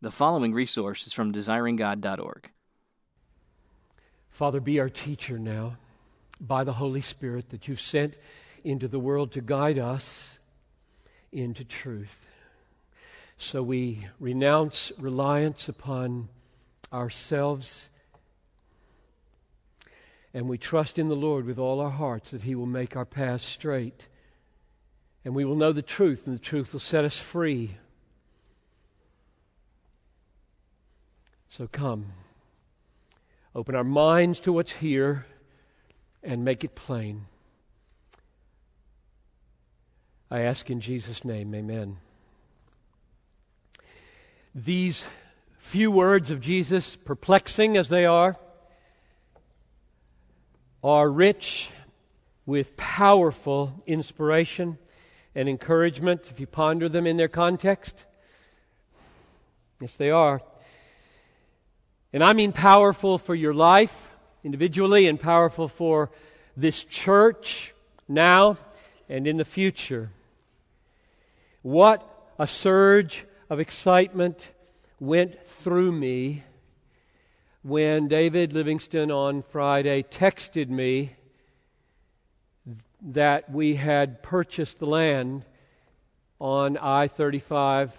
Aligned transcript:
The 0.00 0.10
following 0.12 0.54
resource 0.54 1.08
is 1.08 1.12
from 1.12 1.32
desiringgod.org. 1.32 2.50
Father, 4.30 4.60
be 4.60 4.78
our 4.78 4.88
teacher 4.88 5.40
now 5.40 5.76
by 6.40 6.62
the 6.62 6.74
Holy 6.74 7.00
Spirit 7.00 7.48
that 7.50 7.66
you've 7.66 7.80
sent 7.80 8.16
into 8.62 8.86
the 8.86 9.00
world 9.00 9.32
to 9.32 9.40
guide 9.40 9.76
us 9.76 10.38
into 11.32 11.64
truth. 11.64 12.26
So 13.36 13.60
we 13.60 14.06
renounce 14.20 14.92
reliance 14.98 15.68
upon 15.68 16.28
ourselves 16.92 17.90
and 20.32 20.48
we 20.48 20.58
trust 20.58 20.98
in 20.98 21.08
the 21.08 21.16
Lord 21.16 21.44
with 21.44 21.58
all 21.58 21.80
our 21.80 21.90
hearts 21.90 22.30
that 22.30 22.42
He 22.42 22.54
will 22.54 22.66
make 22.66 22.94
our 22.94 23.04
paths 23.04 23.44
straight. 23.44 24.06
And 25.24 25.34
we 25.34 25.44
will 25.44 25.56
know 25.56 25.72
the 25.72 25.82
truth, 25.82 26.26
and 26.26 26.34
the 26.36 26.40
truth 26.40 26.72
will 26.72 26.80
set 26.80 27.04
us 27.04 27.18
free. 27.18 27.76
So 31.48 31.66
come. 31.66 32.12
Open 33.54 33.74
our 33.74 33.84
minds 33.84 34.40
to 34.40 34.52
what's 34.52 34.72
here 34.72 35.26
and 36.22 36.44
make 36.44 36.64
it 36.64 36.74
plain. 36.74 37.26
I 40.30 40.40
ask 40.40 40.68
in 40.70 40.80
Jesus' 40.80 41.24
name, 41.24 41.54
amen. 41.54 41.96
These 44.54 45.04
few 45.56 45.90
words 45.90 46.30
of 46.30 46.40
Jesus, 46.40 46.96
perplexing 46.96 47.76
as 47.76 47.88
they 47.88 48.04
are, 48.04 48.36
are 50.84 51.10
rich 51.10 51.70
with 52.44 52.76
powerful 52.76 53.82
inspiration 53.86 54.78
and 55.34 55.48
encouragement 55.48 56.26
if 56.30 56.40
you 56.40 56.46
ponder 56.46 56.88
them 56.88 57.06
in 57.06 57.16
their 57.16 57.28
context. 57.28 58.04
Yes, 59.80 59.96
they 59.96 60.10
are. 60.10 60.42
And 62.12 62.24
I 62.24 62.32
mean 62.32 62.52
powerful 62.52 63.18
for 63.18 63.34
your 63.34 63.52
life 63.52 64.10
individually 64.42 65.06
and 65.06 65.20
powerful 65.20 65.68
for 65.68 66.10
this 66.56 66.82
church 66.84 67.74
now 68.08 68.56
and 69.10 69.26
in 69.26 69.36
the 69.36 69.44
future. 69.44 70.10
What 71.60 72.02
a 72.38 72.46
surge 72.46 73.26
of 73.50 73.60
excitement 73.60 74.48
went 74.98 75.44
through 75.44 75.92
me 75.92 76.44
when 77.62 78.08
David 78.08 78.54
Livingston 78.54 79.10
on 79.10 79.42
Friday 79.42 80.02
texted 80.02 80.70
me 80.70 81.12
that 83.02 83.50
we 83.50 83.74
had 83.74 84.22
purchased 84.22 84.78
the 84.78 84.86
land 84.86 85.44
on 86.40 86.78
I 86.78 87.08
35W 87.08 87.90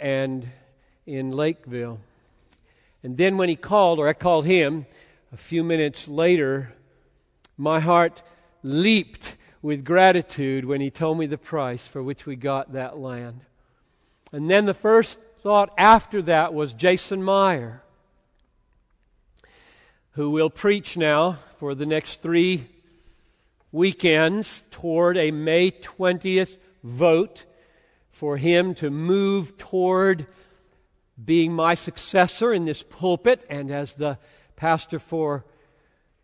and 0.00 0.48
in 1.04 1.30
Lakeville. 1.30 2.00
And 3.06 3.16
then 3.16 3.36
when 3.36 3.48
he 3.48 3.54
called, 3.54 4.00
or 4.00 4.08
I 4.08 4.14
called 4.14 4.46
him 4.46 4.84
a 5.32 5.36
few 5.36 5.62
minutes 5.62 6.08
later, 6.08 6.74
my 7.56 7.78
heart 7.78 8.20
leaped 8.64 9.36
with 9.62 9.84
gratitude 9.84 10.64
when 10.64 10.80
he 10.80 10.90
told 10.90 11.16
me 11.16 11.26
the 11.26 11.38
price 11.38 11.86
for 11.86 12.02
which 12.02 12.26
we 12.26 12.34
got 12.34 12.72
that 12.72 12.98
land. 12.98 13.42
And 14.32 14.50
then 14.50 14.66
the 14.66 14.74
first 14.74 15.20
thought 15.44 15.72
after 15.78 16.20
that 16.22 16.52
was 16.52 16.72
Jason 16.72 17.22
Meyer, 17.22 17.84
who 20.14 20.30
will 20.30 20.50
preach 20.50 20.96
now 20.96 21.38
for 21.60 21.76
the 21.76 21.86
next 21.86 22.22
three 22.22 22.66
weekends 23.70 24.64
toward 24.72 25.16
a 25.16 25.30
May 25.30 25.70
20th 25.70 26.56
vote 26.82 27.44
for 28.10 28.36
him 28.36 28.74
to 28.74 28.90
move 28.90 29.56
toward 29.58 30.26
being 31.22 31.52
my 31.52 31.74
successor 31.74 32.52
in 32.52 32.64
this 32.64 32.82
pulpit 32.82 33.44
and 33.48 33.70
as 33.70 33.94
the 33.94 34.18
pastor 34.56 34.98
for 34.98 35.44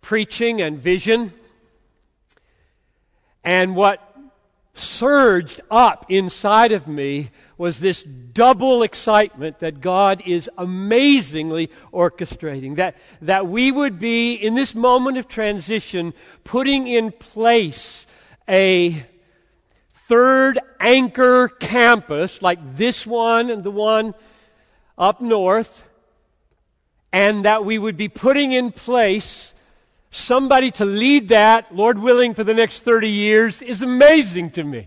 preaching 0.00 0.60
and 0.60 0.78
vision. 0.78 1.32
And 3.44 3.75
what 3.75 4.00
surged 4.75 5.60
up 5.70 6.06
inside 6.10 6.72
of 6.72 6.86
me 6.88 7.31
was 7.58 7.78
this 7.78 8.02
double 8.02 8.82
excitement 8.82 9.60
that 9.60 9.81
God 9.81 10.22
is 10.26 10.50
amazingly 10.58 11.70
orchestrating. 11.92 12.76
That, 12.76 12.97
that 13.20 13.47
we 13.47 13.70
would 13.70 13.98
be, 13.98 14.34
in 14.34 14.54
this 14.54 14.75
moment 14.75 15.19
of 15.19 15.28
transition, 15.28 16.14
putting 16.44 16.86
in 16.86 17.12
place 17.12 18.06
a 18.48 19.06
third 20.08 20.58
anchor 20.81 21.48
campus 21.48 22.42
like 22.42 22.76
this 22.76 23.06
one 23.06 23.50
and 23.50 23.62
the 23.62 23.70
one 23.70 24.14
up 25.02 25.20
north, 25.20 25.82
and 27.12 27.44
that 27.44 27.64
we 27.64 27.76
would 27.76 27.96
be 27.96 28.08
putting 28.08 28.52
in 28.52 28.70
place 28.70 29.52
somebody 30.12 30.70
to 30.70 30.84
lead 30.84 31.30
that, 31.30 31.74
Lord 31.74 31.98
willing, 31.98 32.34
for 32.34 32.44
the 32.44 32.54
next 32.54 32.84
30 32.84 33.08
years 33.08 33.60
is 33.60 33.82
amazing 33.82 34.52
to 34.52 34.62
me. 34.62 34.86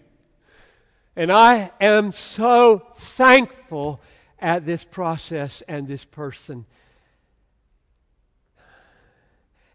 And 1.18 1.34
I 1.34 1.70
am 1.82 2.14
so 2.14 2.86
thankful 2.96 4.02
at 4.40 4.66
this 4.66 4.86
process 4.86 5.62
and 5.68 5.86
this 5.86 6.06
person. 6.06 6.66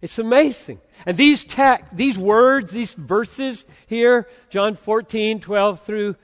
It's 0.00 0.18
amazing. 0.18 0.80
And 1.04 1.18
these 1.18 1.46
these 1.92 2.16
words, 2.16 2.72
these 2.72 2.94
verses 2.94 3.66
here, 3.86 4.26
John 4.48 4.74
14, 4.74 5.40
12 5.40 5.82
through 5.82 6.16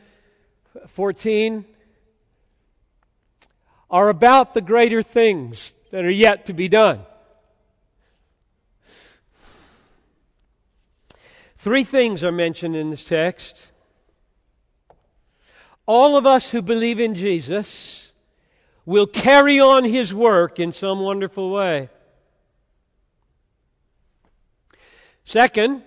14, 0.86 1.66
are 3.90 4.08
about 4.08 4.54
the 4.54 4.60
greater 4.60 5.02
things 5.02 5.72
that 5.90 6.04
are 6.04 6.10
yet 6.10 6.46
to 6.46 6.52
be 6.52 6.68
done. 6.68 7.00
Three 11.56 11.84
things 11.84 12.22
are 12.22 12.32
mentioned 12.32 12.76
in 12.76 12.90
this 12.90 13.04
text. 13.04 13.68
All 15.86 16.16
of 16.16 16.26
us 16.26 16.50
who 16.50 16.62
believe 16.62 17.00
in 17.00 17.14
Jesus 17.14 18.12
will 18.84 19.06
carry 19.06 19.58
on 19.58 19.84
his 19.84 20.14
work 20.14 20.60
in 20.60 20.72
some 20.72 21.00
wonderful 21.00 21.50
way. 21.50 21.88
Second, 25.24 25.82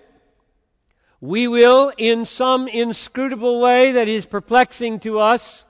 we 1.20 1.48
will, 1.48 1.92
in 1.96 2.26
some 2.26 2.68
inscrutable 2.68 3.60
way 3.60 3.92
that 3.92 4.08
is 4.08 4.26
perplexing 4.26 5.00
to 5.00 5.18
us, 5.18 5.64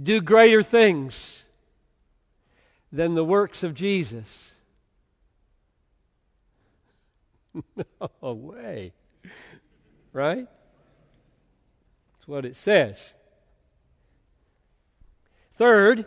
do 0.00 0.20
greater 0.20 0.62
things 0.62 1.44
than 2.92 3.14
the 3.14 3.24
works 3.24 3.62
of 3.62 3.74
Jesus. 3.74 4.52
no 8.22 8.32
way. 8.32 8.92
Right? 10.12 10.46
That's 12.12 12.28
what 12.28 12.44
it 12.44 12.56
says. 12.56 13.14
Third, 15.54 16.06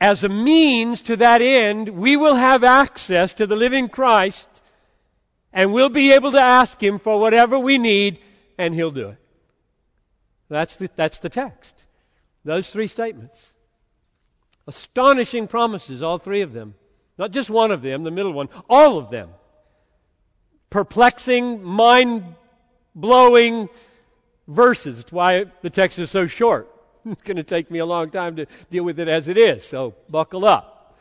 as 0.00 0.24
a 0.24 0.28
means 0.28 1.00
to 1.02 1.16
that 1.16 1.40
end, 1.40 1.90
we 1.90 2.16
will 2.16 2.34
have 2.34 2.64
access 2.64 3.32
to 3.34 3.46
the 3.46 3.56
living 3.56 3.88
Christ 3.88 4.48
and 5.52 5.72
we'll 5.72 5.88
be 5.88 6.12
able 6.12 6.32
to 6.32 6.40
ask 6.40 6.82
Him 6.82 6.98
for 6.98 7.20
whatever 7.20 7.58
we 7.58 7.78
need 7.78 8.18
and 8.58 8.74
He'll 8.74 8.90
do 8.90 9.10
it. 9.10 9.23
That's 10.48 10.76
the, 10.76 10.90
that's 10.94 11.18
the 11.18 11.28
text. 11.28 11.84
Those 12.44 12.70
three 12.70 12.88
statements. 12.88 13.52
Astonishing 14.66 15.46
promises, 15.46 16.02
all 16.02 16.18
three 16.18 16.42
of 16.42 16.52
them. 16.52 16.74
Not 17.18 17.30
just 17.30 17.50
one 17.50 17.70
of 17.70 17.82
them, 17.82 18.04
the 18.04 18.10
middle 18.10 18.32
one, 18.32 18.48
all 18.68 18.98
of 18.98 19.10
them. 19.10 19.30
Perplexing, 20.70 21.62
mind 21.62 22.34
blowing 22.94 23.68
verses. 24.48 24.96
That's 24.96 25.12
why 25.12 25.44
the 25.62 25.70
text 25.70 25.98
is 25.98 26.10
so 26.10 26.26
short. 26.26 26.70
It's 27.06 27.22
going 27.22 27.36
to 27.36 27.42
take 27.42 27.70
me 27.70 27.80
a 27.80 27.86
long 27.86 28.08
time 28.08 28.36
to 28.36 28.46
deal 28.70 28.82
with 28.82 28.98
it 28.98 29.08
as 29.08 29.28
it 29.28 29.36
is, 29.36 29.66
so 29.66 29.94
buckle 30.08 30.46
up. 30.46 30.96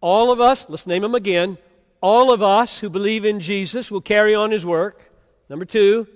All 0.00 0.30
of 0.30 0.40
us, 0.40 0.64
let's 0.68 0.86
name 0.86 1.02
them 1.02 1.16
again, 1.16 1.58
all 2.00 2.32
of 2.32 2.40
us 2.40 2.78
who 2.78 2.88
believe 2.88 3.24
in 3.24 3.40
Jesus 3.40 3.90
will 3.90 4.00
carry 4.00 4.36
on 4.36 4.52
his 4.52 4.64
work. 4.64 5.11
Number 5.52 5.66
two, 5.66 6.06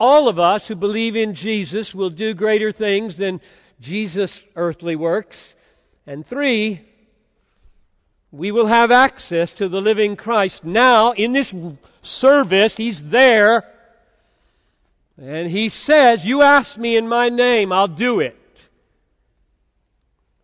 all 0.00 0.28
of 0.30 0.38
us 0.38 0.66
who 0.66 0.76
believe 0.76 1.14
in 1.14 1.34
Jesus 1.34 1.94
will 1.94 2.08
do 2.08 2.32
greater 2.32 2.72
things 2.72 3.16
than 3.16 3.42
Jesus' 3.82 4.46
earthly 4.56 4.96
works. 4.96 5.54
And 6.06 6.26
three, 6.26 6.80
we 8.32 8.50
will 8.50 8.64
have 8.64 8.90
access 8.90 9.52
to 9.52 9.68
the 9.68 9.82
living 9.82 10.16
Christ. 10.16 10.64
Now, 10.64 11.12
in 11.12 11.34
this 11.34 11.54
service, 12.00 12.78
He's 12.78 13.10
there. 13.10 13.70
And 15.20 15.50
He 15.50 15.68
says, 15.68 16.24
You 16.24 16.40
ask 16.40 16.78
me 16.78 16.96
in 16.96 17.06
my 17.06 17.28
name, 17.28 17.74
I'll 17.74 17.86
do 17.86 18.20
it 18.20 18.40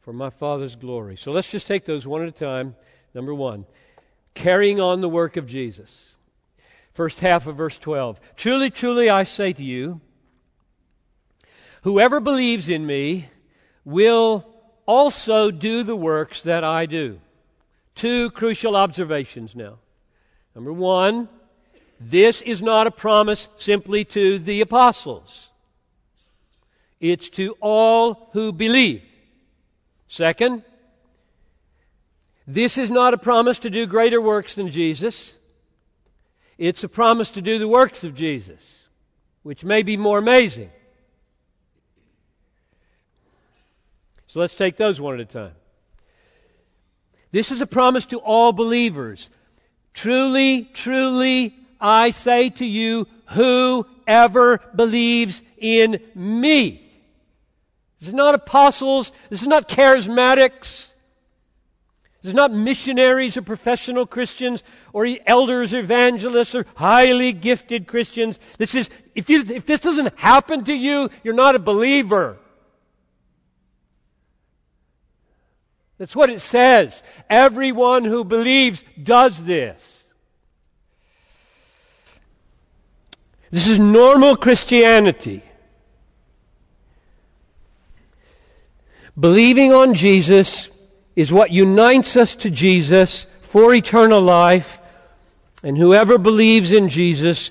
for 0.03 0.12
my 0.12 0.29
Father's 0.29 0.76
glory. 0.76 1.17
So 1.17 1.32
let's 1.32 1.50
just 1.50 1.67
take 1.67 1.87
those 1.87 2.06
one 2.06 2.20
at 2.20 2.29
a 2.29 2.32
time. 2.32 2.76
Number 3.15 3.35
one, 3.35 3.65
carrying 4.35 4.82
on 4.82 5.00
the 5.00 5.08
work 5.08 5.38
of 5.38 5.47
Jesus. 5.47 6.12
First 6.93 7.21
half 7.21 7.47
of 7.47 7.56
verse 7.56 7.79
12. 7.79 8.21
Truly, 8.37 8.71
truly, 8.71 9.09
I 9.09 9.25
say 9.25 9.53
to 9.53 9.62
you, 9.62 10.00
whoever 11.83 12.21
believes 12.21 12.69
in 12.69 12.87
me 12.87 13.29
will 13.85 14.47
also 14.87 15.50
do 15.50 15.83
the 15.83 15.97
works 15.97 16.43
that 16.43 16.65
I 16.65 16.87
do. 16.87 17.21
Two 17.94 18.31
crucial 18.31 18.77
observations 18.77 19.55
now. 19.56 19.79
Number 20.55 20.73
one, 20.73 21.29
this 21.99 22.43
is 22.43 22.61
not 22.61 22.87
a 22.87 22.91
promise 22.91 23.49
simply 23.56 24.05
to 24.06 24.39
the 24.39 24.61
apostles. 24.61 25.50
It's 27.00 27.29
to 27.31 27.56
all 27.61 28.29
who 28.33 28.53
believe. 28.53 29.03
Second, 30.09 30.62
this 32.47 32.77
is 32.77 32.91
not 32.91 33.15
a 33.15 33.19
promise 33.19 33.59
to 33.61 33.71
do 33.71 33.87
greater 33.87 34.21
works 34.21 34.55
than 34.55 34.69
Jesus. 34.69 35.35
It's 36.58 36.84
a 36.84 36.88
promise 36.88 37.31
to 37.31 37.43
do 37.43 37.58
the 37.58 37.69
works 37.69 38.04
of 38.04 38.14
Jesus, 38.14 38.87
which 39.43 39.64
may 39.64 39.82
be 39.82 39.96
more 39.96 40.19
amazing. 40.19 40.70
So 44.28 44.40
let's 44.40 44.54
take 44.54 44.76
those 44.76 45.00
one 45.00 45.14
at 45.14 45.20
a 45.20 45.25
time. 45.25 45.52
This 47.32 47.50
is 47.50 47.60
a 47.60 47.66
promise 47.66 48.06
to 48.06 48.19
all 48.19 48.52
believers. 48.52 49.28
Truly, 49.94 50.64
truly, 50.72 51.54
I 51.81 52.10
say 52.12 52.50
to 52.50 52.64
you, 52.64 53.06
whoever 53.31 54.58
believes 54.75 55.43
in 55.58 56.00
me. 56.14 56.90
This 58.00 58.08
is 58.08 58.14
not 58.14 58.34
apostles. 58.34 59.12
This 59.31 59.43
is 59.43 59.48
not 59.48 59.69
charismatics. 59.69 60.87
This 62.22 62.30
is 62.30 62.34
not 62.34 62.52
missionaries 62.52 63.36
or 63.36 63.42
professional 63.42 64.06
Christians 64.06 64.62
or 64.92 65.08
elders 65.26 65.74
or 65.74 65.80
evangelists 65.80 66.54
or 66.54 66.66
highly 66.76 67.32
gifted 67.32 67.88
Christians. 67.88 68.38
This 68.58 68.76
is, 68.76 68.90
if, 69.16 69.28
you, 69.28 69.40
if 69.40 69.66
this 69.66 69.80
doesn't 69.80 70.16
happen 70.16 70.62
to 70.64 70.72
you, 70.72 71.10
you're 71.24 71.34
not 71.34 71.56
a 71.56 71.58
believer. 71.58 72.38
That's 75.98 76.14
what 76.14 76.30
it 76.30 76.40
says. 76.40 77.02
Everyone 77.28 78.04
who 78.04 78.24
believes 78.24 78.84
does 79.02 79.44
this. 79.44 80.04
This 83.50 83.66
is 83.66 83.80
normal 83.80 84.36
Christianity. 84.36 85.42
Believing 89.19 89.72
on 89.72 89.94
Jesus 89.94 90.69
is 91.14 91.32
what 91.32 91.50
unites 91.50 92.17
us 92.17 92.35
to 92.37 92.50
Jesus 92.50 93.26
for 93.41 93.75
eternal 93.75 94.20
life, 94.20 94.81
and 95.62 95.76
whoever 95.76 96.19
believes 96.19 96.73
in 96.73 96.88
Jesus 96.88 97.50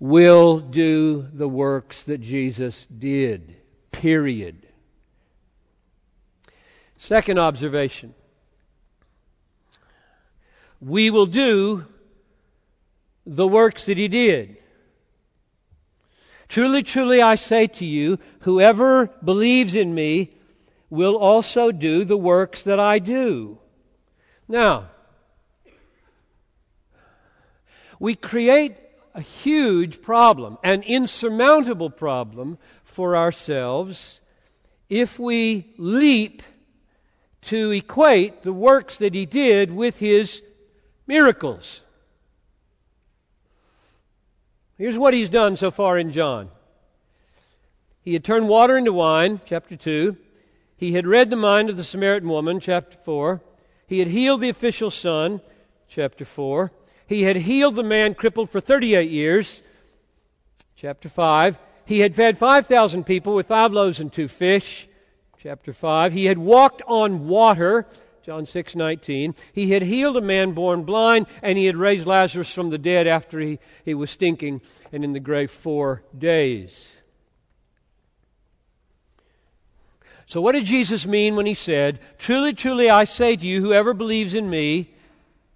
will 0.00 0.58
do 0.58 1.26
the 1.32 1.48
works 1.48 2.02
that 2.04 2.18
Jesus 2.18 2.86
did. 2.86 3.56
Period. 3.92 4.66
Second 6.98 7.38
observation 7.38 8.14
we 10.80 11.10
will 11.10 11.26
do 11.26 11.84
the 13.24 13.48
works 13.48 13.86
that 13.86 13.96
he 13.96 14.08
did. 14.08 14.55
Truly, 16.48 16.82
truly, 16.82 17.20
I 17.20 17.34
say 17.34 17.66
to 17.66 17.84
you, 17.84 18.18
whoever 18.40 19.06
believes 19.24 19.74
in 19.74 19.94
me 19.94 20.32
will 20.90 21.16
also 21.16 21.72
do 21.72 22.04
the 22.04 22.16
works 22.16 22.62
that 22.62 22.78
I 22.78 22.98
do. 22.98 23.58
Now, 24.48 24.90
we 27.98 28.14
create 28.14 28.76
a 29.14 29.20
huge 29.20 30.02
problem, 30.02 30.58
an 30.62 30.82
insurmountable 30.82 31.90
problem 31.90 32.58
for 32.84 33.16
ourselves 33.16 34.20
if 34.88 35.18
we 35.18 35.74
leap 35.78 36.42
to 37.42 37.70
equate 37.70 38.42
the 38.42 38.52
works 38.52 38.98
that 38.98 39.14
he 39.14 39.26
did 39.26 39.72
with 39.72 39.98
his 39.98 40.42
miracles. 41.06 41.82
Here's 44.78 44.98
what 44.98 45.14
he's 45.14 45.30
done 45.30 45.56
so 45.56 45.70
far 45.70 45.96
in 45.96 46.12
John. 46.12 46.50
He 48.02 48.12
had 48.12 48.24
turned 48.24 48.48
water 48.48 48.76
into 48.76 48.92
wine, 48.92 49.40
chapter 49.46 49.74
2. 49.74 50.16
He 50.76 50.92
had 50.92 51.06
read 51.06 51.30
the 51.30 51.36
mind 51.36 51.70
of 51.70 51.78
the 51.78 51.84
Samaritan 51.84 52.28
woman, 52.28 52.60
chapter 52.60 52.98
4. 52.98 53.40
He 53.86 54.00
had 54.00 54.08
healed 54.08 54.42
the 54.42 54.50
official's 54.50 54.94
son, 54.94 55.40
chapter 55.88 56.26
4. 56.26 56.70
He 57.06 57.22
had 57.22 57.36
healed 57.36 57.76
the 57.76 57.82
man 57.82 58.14
crippled 58.14 58.50
for 58.50 58.60
38 58.60 59.10
years, 59.10 59.62
chapter 60.74 61.08
5. 61.08 61.58
He 61.86 62.00
had 62.00 62.14
fed 62.14 62.36
5,000 62.36 63.04
people 63.04 63.34
with 63.34 63.46
five 63.46 63.72
loaves 63.72 63.98
and 63.98 64.12
two 64.12 64.28
fish, 64.28 64.88
chapter 65.38 65.72
5. 65.72 66.12
He 66.12 66.26
had 66.26 66.36
walked 66.36 66.82
on 66.86 67.28
water, 67.28 67.86
John 68.26 68.44
6:19. 68.44 69.36
He 69.52 69.70
had 69.70 69.82
healed 69.82 70.16
a 70.16 70.20
man 70.20 70.50
born 70.50 70.82
blind 70.82 71.26
and 71.42 71.56
he 71.56 71.66
had 71.66 71.76
raised 71.76 72.08
Lazarus 72.08 72.52
from 72.52 72.70
the 72.70 72.76
dead 72.76 73.06
after 73.06 73.38
he, 73.38 73.60
he 73.84 73.94
was 73.94 74.10
stinking 74.10 74.62
and 74.90 75.04
in 75.04 75.12
the 75.12 75.20
grave 75.20 75.48
4 75.48 76.02
days. 76.18 76.96
So 80.26 80.40
what 80.40 80.56
did 80.56 80.64
Jesus 80.64 81.06
mean 81.06 81.36
when 81.36 81.46
he 81.46 81.54
said, 81.54 82.00
"Truly, 82.18 82.52
truly 82.52 82.90
I 82.90 83.04
say 83.04 83.36
to 83.36 83.46
you 83.46 83.60
whoever 83.60 83.94
believes 83.94 84.34
in 84.34 84.50
me, 84.50 84.90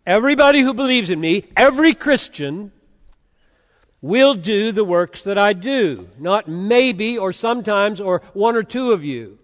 everybody 0.06 0.60
who 0.60 0.72
believes 0.72 1.10
in 1.10 1.20
me, 1.20 1.46
every 1.56 1.92
Christian 1.92 2.70
will 4.00 4.34
do 4.34 4.70
the 4.70 4.84
works 4.84 5.22
that 5.22 5.36
I 5.36 5.54
do, 5.54 6.08
not 6.20 6.46
maybe 6.46 7.18
or 7.18 7.32
sometimes 7.32 8.00
or 8.00 8.22
one 8.32 8.54
or 8.54 8.62
two 8.62 8.92
of 8.92 9.04
you, 9.04 9.40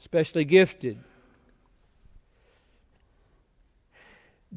especially 0.00 0.44
gifted." 0.44 0.98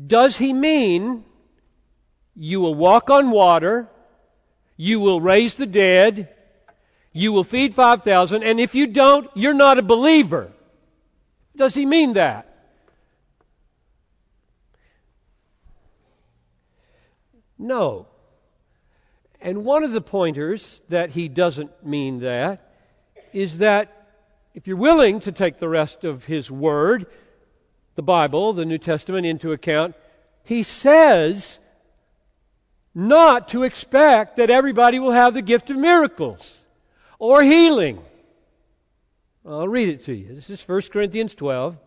Does 0.08 0.38
he 0.38 0.54
mean 0.54 1.26
you 2.36 2.60
will 2.62 2.76
walk 2.76 3.10
on 3.10 3.32
water, 3.32 3.90
you 4.78 5.00
will 5.00 5.22
raise 5.22 5.56
the 5.56 5.66
dead, 5.66 6.30
you 7.14 7.32
will 7.34 7.44
feed 7.44 7.76
5,000, 7.76 8.44
and 8.44 8.60
if 8.60 8.74
you 8.74 8.88
don't, 8.88 9.30
you're 9.36 9.54
not 9.54 9.78
a 9.78 9.84
believer? 9.84 10.52
Does 11.56 11.74
he 11.74 11.86
mean 11.86 12.14
that? 12.14 12.48
No. 17.58 18.08
And 19.40 19.66
one 19.66 19.84
of 19.84 19.92
the 19.92 20.02
pointers 20.02 20.82
that 20.90 21.12
he 21.12 21.28
doesn't 21.28 21.86
mean 21.86 22.20
that 22.20 22.74
is 23.34 23.60
that 23.60 24.02
if 24.54 24.68
you're 24.68 24.78
willing 24.78 25.20
to 25.22 25.32
take 25.32 25.60
the 25.60 25.70
rest 25.70 26.04
of 26.04 26.26
his 26.26 26.50
word, 26.50 27.06
the 27.96 28.02
Bible, 28.02 28.54
the 28.54 28.66
New 28.66 28.78
Testament, 28.78 29.26
into 29.26 29.52
account, 29.52 29.96
he 30.44 30.64
says 30.64 31.60
not 32.94 33.48
to 33.50 33.64
expect 33.64 34.36
that 34.36 34.50
everybody 34.50 35.00
will 35.00 35.12
have 35.12 35.34
the 35.34 35.42
gift 35.42 35.70
of 35.70 35.78
miracles 35.78 36.58
or 37.20 37.44
healing. 37.44 38.00
I'll 39.46 39.68
read 39.68 39.90
it 39.90 40.04
to 40.06 40.14
you. 40.14 40.34
This 40.34 40.50
is 40.50 40.68
1 40.68 40.82
Corinthians 40.92 41.36
12. 41.36 41.78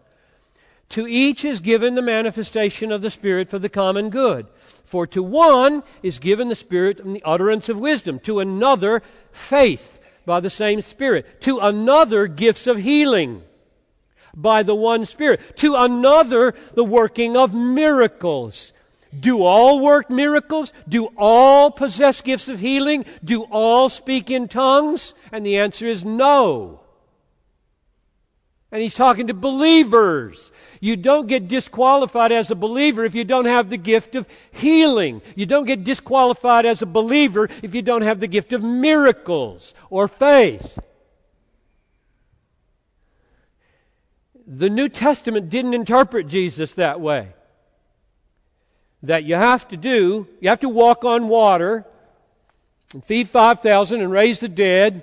To 0.90 1.06
each 1.06 1.44
is 1.44 1.60
given 1.60 1.94
the 1.94 2.02
manifestation 2.02 2.92
of 2.92 3.02
the 3.02 3.10
Spirit 3.10 3.48
for 3.48 3.58
the 3.58 3.68
common 3.68 4.10
good. 4.10 4.46
For 4.84 5.06
to 5.08 5.22
one 5.22 5.82
is 6.02 6.18
given 6.18 6.48
the 6.48 6.54
Spirit 6.54 7.00
and 7.00 7.16
the 7.16 7.22
utterance 7.24 7.68
of 7.68 7.78
wisdom, 7.78 8.18
to 8.20 8.40
another, 8.40 9.02
faith 9.32 9.98
by 10.26 10.40
the 10.40 10.50
same 10.50 10.80
Spirit, 10.80 11.40
to 11.42 11.58
another, 11.58 12.26
gifts 12.26 12.66
of 12.66 12.78
healing 12.78 13.42
by 14.36 14.62
the 14.62 14.74
one 14.74 15.06
Spirit. 15.06 15.56
To 15.58 15.76
another, 15.76 16.54
the 16.74 16.84
working 16.84 17.36
of 17.36 17.54
miracles. 17.54 18.72
Do 19.18 19.44
all 19.44 19.80
work 19.80 20.10
miracles? 20.10 20.72
Do 20.88 21.06
all 21.16 21.70
possess 21.70 22.20
gifts 22.20 22.48
of 22.48 22.60
healing? 22.60 23.04
Do 23.22 23.42
all 23.44 23.88
speak 23.88 24.30
in 24.30 24.48
tongues? 24.48 25.14
And 25.30 25.46
the 25.46 25.58
answer 25.58 25.86
is 25.86 26.04
no. 26.04 26.80
And 28.72 28.82
he's 28.82 28.94
talking 28.94 29.28
to 29.28 29.34
believers. 29.34 30.50
You 30.80 30.96
don't 30.96 31.28
get 31.28 31.46
disqualified 31.46 32.32
as 32.32 32.50
a 32.50 32.56
believer 32.56 33.04
if 33.04 33.14
you 33.14 33.24
don't 33.24 33.44
have 33.44 33.70
the 33.70 33.76
gift 33.76 34.16
of 34.16 34.26
healing. 34.50 35.22
You 35.36 35.46
don't 35.46 35.64
get 35.64 35.84
disqualified 35.84 36.66
as 36.66 36.82
a 36.82 36.86
believer 36.86 37.48
if 37.62 37.74
you 37.74 37.82
don't 37.82 38.02
have 38.02 38.18
the 38.18 38.26
gift 38.26 38.52
of 38.52 38.62
miracles 38.62 39.74
or 39.90 40.08
faith. 40.08 40.76
The 44.46 44.70
New 44.70 44.88
Testament 44.88 45.50
didn't 45.50 45.74
interpret 45.74 46.26
Jesus 46.26 46.74
that 46.74 47.00
way. 47.00 47.28
That 49.02 49.24
you 49.24 49.34
have 49.34 49.68
to 49.68 49.76
do, 49.76 50.26
you 50.40 50.48
have 50.48 50.60
to 50.60 50.68
walk 50.68 51.04
on 51.04 51.28
water 51.28 51.84
and 52.92 53.04
feed 53.04 53.28
5,000 53.28 54.00
and 54.00 54.10
raise 54.10 54.40
the 54.40 54.48
dead 54.48 55.02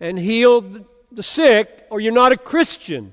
and 0.00 0.18
heal 0.18 0.64
the 1.10 1.22
sick, 1.22 1.86
or 1.90 2.00
you're 2.00 2.12
not 2.12 2.32
a 2.32 2.36
Christian. 2.36 3.12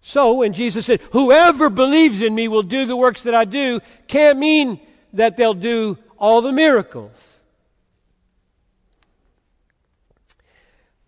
So 0.00 0.34
when 0.34 0.52
Jesus 0.52 0.86
said, 0.86 1.00
whoever 1.12 1.68
believes 1.68 2.22
in 2.22 2.34
me 2.34 2.48
will 2.48 2.62
do 2.62 2.84
the 2.84 2.96
works 2.96 3.22
that 3.22 3.34
I 3.34 3.44
do, 3.44 3.80
can't 4.06 4.38
mean 4.38 4.80
that 5.12 5.36
they'll 5.36 5.54
do 5.54 5.98
all 6.18 6.42
the 6.42 6.52
miracles. 6.52 7.10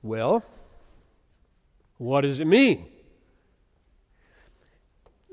Well, 0.03 0.43
what 1.99 2.23
does 2.23 2.41
it 2.41 2.47
mean? 2.47 2.88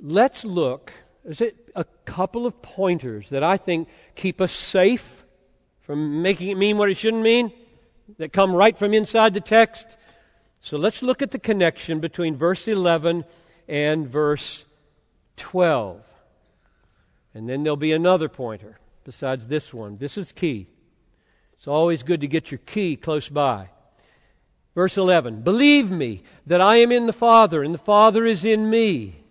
Let's 0.07 0.45
look. 0.45 0.93
There's 1.23 1.41
a 1.75 1.83
couple 2.05 2.45
of 2.45 2.61
pointers 2.61 3.29
that 3.29 3.41
I 3.41 3.57
think 3.57 3.89
keep 4.13 4.39
us 4.39 4.53
safe 4.53 5.25
from 5.81 6.21
making 6.21 6.49
it 6.49 6.57
mean 6.57 6.77
what 6.77 6.91
it 6.91 6.97
shouldn't 6.97 7.23
mean, 7.23 7.51
that 8.19 8.31
come 8.31 8.53
right 8.53 8.77
from 8.77 8.93
inside 8.93 9.33
the 9.33 9.41
text. 9.41 9.97
So 10.61 10.77
let's 10.77 11.01
look 11.01 11.23
at 11.23 11.31
the 11.31 11.39
connection 11.39 11.99
between 12.01 12.35
verse 12.35 12.67
11 12.67 13.25
and 13.67 14.07
verse 14.07 14.65
12. 15.37 16.05
And 17.33 17.49
then 17.49 17.63
there'll 17.63 17.75
be 17.75 17.91
another 17.91 18.29
pointer 18.29 18.77
besides 19.05 19.47
this 19.47 19.73
one. 19.73 19.97
This 19.97 20.19
is 20.19 20.31
key. 20.31 20.67
It's 21.57 21.67
always 21.67 22.03
good 22.03 22.21
to 22.21 22.27
get 22.27 22.51
your 22.51 22.59
key 22.59 22.95
close 22.95 23.27
by. 23.27 23.69
Verse 24.75 24.97
11 24.97 25.41
Believe 25.41 25.89
me 25.89 26.21
that 26.45 26.61
I 26.61 26.77
am 26.77 26.91
in 26.91 27.07
the 27.07 27.13
Father, 27.13 27.63
and 27.63 27.73
the 27.73 27.79
Father 27.79 28.23
is 28.23 28.45
in 28.45 28.69
me. 28.69 29.24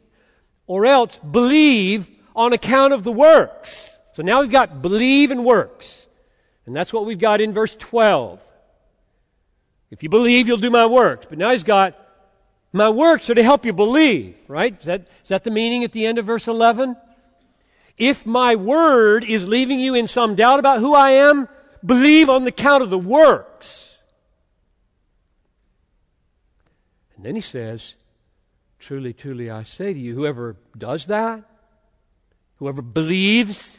Or 0.66 0.86
else 0.86 1.18
believe 1.18 2.10
on 2.34 2.52
account 2.52 2.92
of 2.92 3.04
the 3.04 3.12
works. 3.12 3.90
So 4.14 4.22
now 4.22 4.40
we've 4.40 4.50
got 4.50 4.82
believe 4.82 5.30
and 5.30 5.44
works. 5.44 6.06
And 6.66 6.74
that's 6.74 6.92
what 6.92 7.04
we've 7.04 7.18
got 7.18 7.40
in 7.40 7.52
verse 7.52 7.76
12. 7.76 8.42
If 9.90 10.02
you 10.02 10.08
believe, 10.08 10.46
you'll 10.46 10.56
do 10.56 10.70
my 10.70 10.86
works. 10.86 11.26
But 11.28 11.38
now 11.38 11.52
he's 11.52 11.62
got 11.62 11.96
my 12.72 12.90
works 12.90 13.30
are 13.30 13.34
to 13.34 13.42
help 13.42 13.64
you 13.64 13.72
believe, 13.72 14.36
right? 14.48 14.76
Is 14.76 14.84
that, 14.86 15.02
is 15.22 15.28
that 15.28 15.44
the 15.44 15.50
meaning 15.50 15.84
at 15.84 15.92
the 15.92 16.06
end 16.06 16.18
of 16.18 16.26
verse 16.26 16.48
11? 16.48 16.96
If 17.96 18.26
my 18.26 18.56
word 18.56 19.22
is 19.22 19.46
leaving 19.46 19.78
you 19.78 19.94
in 19.94 20.08
some 20.08 20.34
doubt 20.34 20.58
about 20.58 20.80
who 20.80 20.92
I 20.92 21.10
am, 21.10 21.48
believe 21.84 22.28
on 22.28 22.44
the 22.44 22.50
count 22.50 22.82
of 22.82 22.90
the 22.90 22.98
works. 22.98 23.96
And 27.16 27.24
then 27.24 27.36
he 27.36 27.40
says, 27.40 27.94
Truly, 28.84 29.14
truly, 29.14 29.50
I 29.50 29.62
say 29.62 29.94
to 29.94 29.98
you, 29.98 30.14
whoever 30.14 30.58
does 30.76 31.06
that, 31.06 31.42
whoever 32.56 32.82
believes 32.82 33.78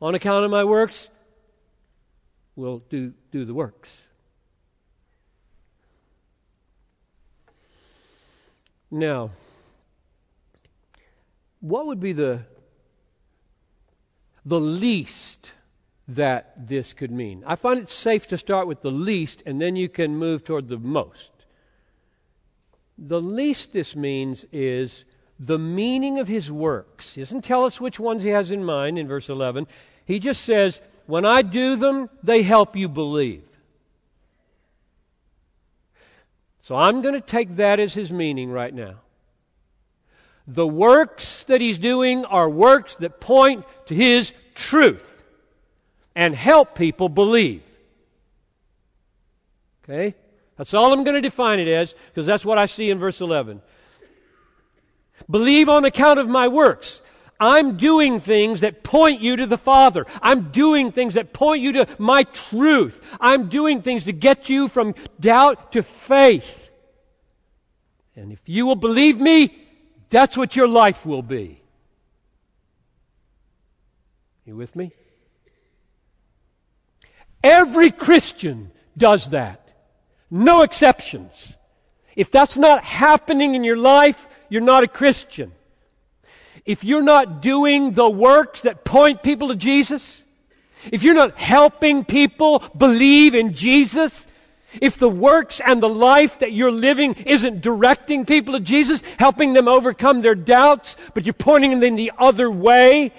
on 0.00 0.14
account 0.14 0.44
of 0.44 0.52
my 0.52 0.62
works, 0.62 1.08
will 2.54 2.78
do, 2.88 3.12
do 3.32 3.44
the 3.44 3.52
works. 3.52 4.02
Now, 8.88 9.30
what 11.58 11.86
would 11.86 11.98
be 11.98 12.12
the, 12.12 12.42
the 14.44 14.60
least 14.60 15.50
that 16.06 16.68
this 16.68 16.92
could 16.92 17.10
mean? 17.10 17.42
I 17.44 17.56
find 17.56 17.80
it 17.80 17.90
safe 17.90 18.28
to 18.28 18.38
start 18.38 18.68
with 18.68 18.82
the 18.82 18.92
least 18.92 19.42
and 19.44 19.60
then 19.60 19.74
you 19.74 19.88
can 19.88 20.16
move 20.16 20.44
toward 20.44 20.68
the 20.68 20.78
most. 20.78 21.35
The 22.98 23.20
least 23.20 23.72
this 23.72 23.94
means 23.94 24.46
is 24.52 25.04
the 25.38 25.58
meaning 25.58 26.18
of 26.18 26.28
his 26.28 26.50
works. 26.50 27.14
He 27.14 27.20
doesn't 27.20 27.44
tell 27.44 27.64
us 27.64 27.80
which 27.80 28.00
ones 28.00 28.22
he 28.22 28.30
has 28.30 28.50
in 28.50 28.64
mind 28.64 28.98
in 28.98 29.06
verse 29.06 29.28
11. 29.28 29.66
He 30.04 30.18
just 30.18 30.42
says, 30.42 30.80
When 31.06 31.26
I 31.26 31.42
do 31.42 31.76
them, 31.76 32.08
they 32.22 32.42
help 32.42 32.74
you 32.74 32.88
believe. 32.88 33.42
So 36.60 36.74
I'm 36.74 37.02
going 37.02 37.14
to 37.14 37.20
take 37.20 37.56
that 37.56 37.78
as 37.78 37.94
his 37.94 38.10
meaning 38.10 38.50
right 38.50 38.74
now. 38.74 38.96
The 40.48 40.66
works 40.66 41.42
that 41.44 41.60
he's 41.60 41.78
doing 41.78 42.24
are 42.24 42.48
works 42.48 42.94
that 42.96 43.20
point 43.20 43.64
to 43.86 43.94
his 43.94 44.32
truth 44.54 45.22
and 46.14 46.34
help 46.34 46.74
people 46.74 47.08
believe. 47.08 47.62
Okay? 49.84 50.14
That's 50.56 50.74
all 50.74 50.92
I'm 50.92 51.04
going 51.04 51.14
to 51.14 51.20
define 51.20 51.60
it 51.60 51.68
as 51.68 51.94
because 52.08 52.26
that's 52.26 52.44
what 52.44 52.58
I 52.58 52.66
see 52.66 52.90
in 52.90 52.98
verse 52.98 53.20
11. 53.20 53.60
Believe 55.30 55.68
on 55.68 55.84
account 55.84 56.18
of 56.18 56.28
my 56.28 56.48
works. 56.48 57.02
I'm 57.38 57.76
doing 57.76 58.20
things 58.20 58.60
that 58.60 58.82
point 58.82 59.20
you 59.20 59.36
to 59.36 59.46
the 59.46 59.58
Father. 59.58 60.06
I'm 60.22 60.50
doing 60.50 60.92
things 60.92 61.14
that 61.14 61.34
point 61.34 61.62
you 61.62 61.72
to 61.74 61.88
my 61.98 62.22
truth. 62.22 63.02
I'm 63.20 63.48
doing 63.48 63.82
things 63.82 64.04
to 64.04 64.12
get 64.12 64.48
you 64.48 64.68
from 64.68 64.94
doubt 65.20 65.72
to 65.72 65.82
faith. 65.82 66.70
And 68.14 68.32
if 68.32 68.40
you 68.46 68.64
will 68.64 68.76
believe 68.76 69.20
me, 69.20 69.54
that's 70.08 70.36
what 70.36 70.56
your 70.56 70.68
life 70.68 71.04
will 71.04 71.22
be. 71.22 71.60
You 74.46 74.56
with 74.56 74.74
me? 74.74 74.92
Every 77.44 77.90
Christian 77.90 78.70
does 78.96 79.30
that. 79.30 79.65
No 80.30 80.62
exceptions. 80.62 81.54
If 82.14 82.30
that's 82.30 82.56
not 82.56 82.82
happening 82.82 83.54
in 83.54 83.64
your 83.64 83.76
life, 83.76 84.26
you're 84.48 84.62
not 84.62 84.84
a 84.84 84.88
Christian. 84.88 85.52
If 86.64 86.82
you're 86.82 87.02
not 87.02 87.42
doing 87.42 87.92
the 87.92 88.08
works 88.08 88.62
that 88.62 88.84
point 88.84 89.22
people 89.22 89.48
to 89.48 89.56
Jesus, 89.56 90.24
if 90.90 91.02
you're 91.02 91.14
not 91.14 91.36
helping 91.36 92.04
people 92.04 92.62
believe 92.76 93.34
in 93.34 93.54
Jesus, 93.54 94.26
if 94.80 94.98
the 94.98 95.08
works 95.08 95.60
and 95.60 95.82
the 95.82 95.88
life 95.88 96.40
that 96.40 96.52
you're 96.52 96.72
living 96.72 97.14
isn't 97.24 97.60
directing 97.60 98.26
people 98.26 98.54
to 98.54 98.60
Jesus, 98.60 99.02
helping 99.18 99.52
them 99.52 99.68
overcome 99.68 100.22
their 100.22 100.34
doubts, 100.34 100.96
but 101.14 101.24
you're 101.24 101.34
pointing 101.34 101.80
them 101.80 101.96
the 101.96 102.12
other 102.18 102.50
way, 102.50 103.12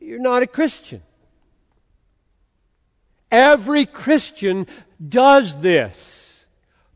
you're 0.00 0.18
not 0.18 0.42
a 0.42 0.46
Christian. 0.46 1.02
Every 3.30 3.86
Christian 3.86 4.66
does 5.08 5.60
this. 5.60 6.44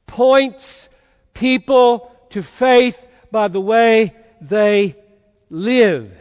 Points 0.07 0.89
people 1.35 2.11
to 2.31 2.43
faith 2.43 3.07
by 3.31 3.49
the 3.49 3.61
way 3.61 4.15
they 4.41 4.97
live. 5.51 6.13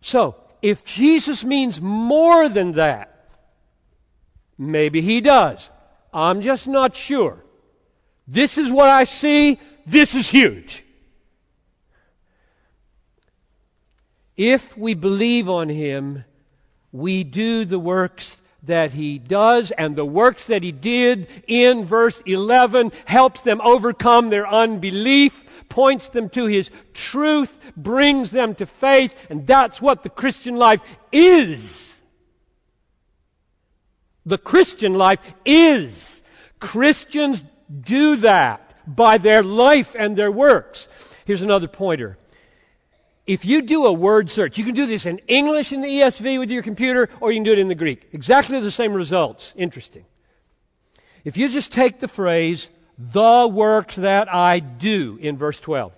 So, 0.00 0.36
if 0.62 0.84
Jesus 0.84 1.44
means 1.44 1.80
more 1.80 2.48
than 2.48 2.72
that, 2.72 3.10
Maybe 4.60 5.00
he 5.00 5.22
does. 5.22 5.70
I'm 6.12 6.42
just 6.42 6.68
not 6.68 6.94
sure. 6.94 7.42
This 8.28 8.58
is 8.58 8.70
what 8.70 8.90
I 8.90 9.04
see. 9.04 9.58
This 9.86 10.14
is 10.14 10.28
huge. 10.28 10.84
If 14.36 14.76
we 14.76 14.92
believe 14.92 15.48
on 15.48 15.70
him, 15.70 16.26
we 16.92 17.24
do 17.24 17.64
the 17.64 17.78
works 17.78 18.36
that 18.64 18.92
he 18.92 19.18
does, 19.18 19.70
and 19.70 19.96
the 19.96 20.04
works 20.04 20.46
that 20.46 20.62
he 20.62 20.72
did 20.72 21.28
in 21.46 21.84
verse 21.84 22.20
11 22.26 22.92
helps 23.04 23.42
them 23.42 23.60
overcome 23.62 24.30
their 24.30 24.46
unbelief, 24.46 25.44
points 25.68 26.08
them 26.10 26.28
to 26.30 26.46
his 26.46 26.70
truth, 26.92 27.58
brings 27.76 28.30
them 28.30 28.54
to 28.56 28.66
faith, 28.66 29.14
and 29.30 29.46
that's 29.46 29.80
what 29.80 30.02
the 30.02 30.10
Christian 30.10 30.56
life 30.56 30.80
is. 31.10 31.94
The 34.26 34.38
Christian 34.38 34.94
life 34.94 35.20
is. 35.44 36.22
Christians 36.58 37.42
do 37.80 38.16
that 38.16 38.74
by 38.86 39.18
their 39.18 39.42
life 39.42 39.96
and 39.98 40.16
their 40.16 40.30
works. 40.30 40.88
Here's 41.24 41.42
another 41.42 41.68
pointer. 41.68 42.18
If 43.30 43.44
you 43.44 43.62
do 43.62 43.86
a 43.86 43.92
word 43.92 44.28
search, 44.28 44.58
you 44.58 44.64
can 44.64 44.74
do 44.74 44.86
this 44.86 45.06
in 45.06 45.18
English 45.28 45.72
in 45.72 45.82
the 45.82 45.86
ESV 45.86 46.40
with 46.40 46.50
your 46.50 46.64
computer, 46.64 47.08
or 47.20 47.30
you 47.30 47.36
can 47.36 47.44
do 47.44 47.52
it 47.52 47.60
in 47.60 47.68
the 47.68 47.76
Greek. 47.76 48.08
Exactly 48.12 48.58
the 48.58 48.72
same 48.72 48.92
results. 48.92 49.52
Interesting. 49.54 50.04
If 51.22 51.36
you 51.36 51.48
just 51.48 51.70
take 51.70 52.00
the 52.00 52.08
phrase, 52.08 52.68
the 52.98 53.46
works 53.46 53.94
that 53.94 54.34
I 54.34 54.58
do 54.58 55.16
in 55.20 55.36
verse 55.36 55.60
12, 55.60 55.92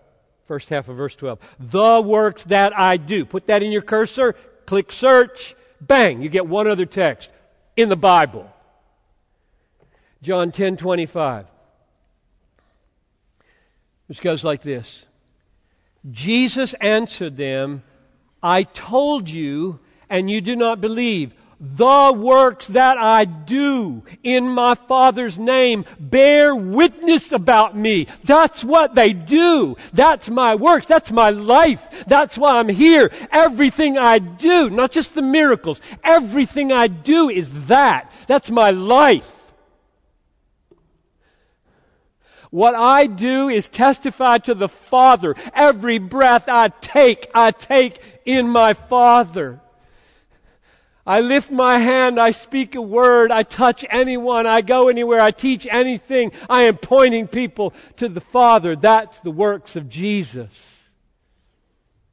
first 0.45 0.69
half 0.69 0.91
of 0.91 0.99
verse 0.99 1.17
12, 1.17 1.39
the 1.59 2.03
works 2.03 2.45
that 2.45 2.79
I 2.79 2.99
do, 2.99 3.25
put 3.25 3.47
that 3.47 3.63
in 3.63 3.73
your 3.73 3.81
cursor, 3.81 4.35
click 4.67 4.93
search, 4.93 5.55
bang, 5.81 6.21
you 6.21 6.29
get 6.29 6.47
one 6.47 6.67
other 6.67 6.85
text 6.85 7.31
in 7.79 7.89
the 7.89 7.97
Bible. 7.97 8.47
John 10.21 10.53
10 10.53 10.77
25. 10.77 11.47
Which 14.09 14.21
goes 14.21 14.45
like 14.45 14.61
this 14.61 15.07
Jesus 16.11 16.75
answered 16.75 17.37
them, 17.37 17.83
I 18.43 18.65
told 18.65 19.31
you, 19.31 19.79
and 20.11 20.31
you 20.31 20.41
do 20.41 20.57
not 20.57 20.81
believe. 20.81 21.33
The 21.61 22.13
works 22.13 22.67
that 22.69 22.99
I 22.99 23.25
do 23.25 24.03
in 24.25 24.49
my 24.49 24.75
Father's 24.75 25.39
name 25.39 25.85
bear 26.01 26.57
witness 26.57 27.31
about 27.31 27.77
me. 27.77 28.09
That's 28.25 28.65
what 28.65 28.97
they 28.97 29.13
do. 29.13 29.77
That's 29.93 30.29
my 30.29 30.57
works. 30.57 30.87
That's 30.87 31.13
my 31.13 31.31
life. 31.31 32.05
That's 32.09 32.37
why 32.37 32.59
I'm 32.59 32.69
here. 32.69 33.13
Everything 33.31 33.97
I 33.97 34.19
do, 34.19 34.71
not 34.71 34.91
just 34.91 35.15
the 35.15 35.23
miracles, 35.23 35.81
everything 36.03 36.73
I 36.73 36.89
do 36.89 37.31
is 37.31 37.67
that. 37.69 38.11
That's 38.27 38.51
my 38.51 38.73
life. 38.73 39.42
What 42.53 42.75
I 42.75 43.07
do 43.07 43.49
is 43.49 43.67
testify 43.67 44.37
to 44.39 44.55
the 44.55 44.69
Father. 44.69 45.35
Every 45.55 45.97
breath 45.97 46.51
I 46.51 46.69
take, 46.69 47.31
I 47.35 47.51
take 47.51 47.99
in 48.27 48.47
my 48.47 48.75
Father. 48.75 49.59
I 51.07 51.23
lift 51.23 51.51
my 51.51 51.79
hand, 51.79 52.21
I 52.21 52.33
speak 52.33 52.75
a 52.75 52.83
word, 52.83 53.31
I 53.31 53.43
touch 53.43 53.87
anyone, 53.89 54.47
I 54.47 54.61
go 54.61 54.91
anywhere, 54.91 55.19
I 55.19 55.31
teach 55.31 55.67
anything. 55.69 56.31
I 56.47 56.65
am 56.65 56.77
pointing 56.77 57.27
people 57.27 57.73
to 57.97 58.07
the 58.07 58.21
Father. 58.21 58.77
That's 58.77 59.19
the 59.21 59.31
works 59.31 59.75
of 59.75 59.89
Jesus 59.89 60.79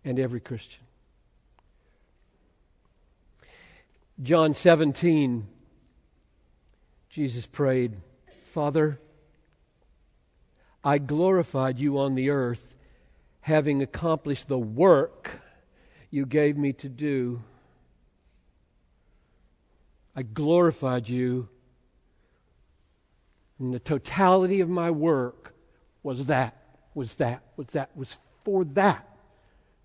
and 0.05 0.19
every 0.19 0.39
Christian. 0.39 0.83
John 4.23 4.53
17, 4.53 5.47
Jesus 7.09 7.45
prayed, 7.45 7.97
Father, 8.45 8.99
I 10.83 10.97
glorified 10.97 11.79
you 11.79 11.99
on 11.99 12.15
the 12.15 12.29
earth, 12.29 12.75
having 13.41 13.81
accomplished 13.81 14.47
the 14.47 14.59
work 14.59 15.41
you 16.09 16.25
gave 16.25 16.57
me 16.57 16.73
to 16.73 16.89
do. 16.89 17.41
I 20.15 20.23
glorified 20.23 21.07
you. 21.07 21.49
And 23.59 23.73
the 23.73 23.79
totality 23.79 24.61
of 24.61 24.69
my 24.69 24.89
work 24.89 25.53
was 26.01 26.25
that, 26.25 26.55
was 26.93 27.15
that, 27.15 27.43
was 27.57 27.67
that, 27.67 27.95
was 27.95 28.17
for 28.43 28.63
that. 28.63 29.05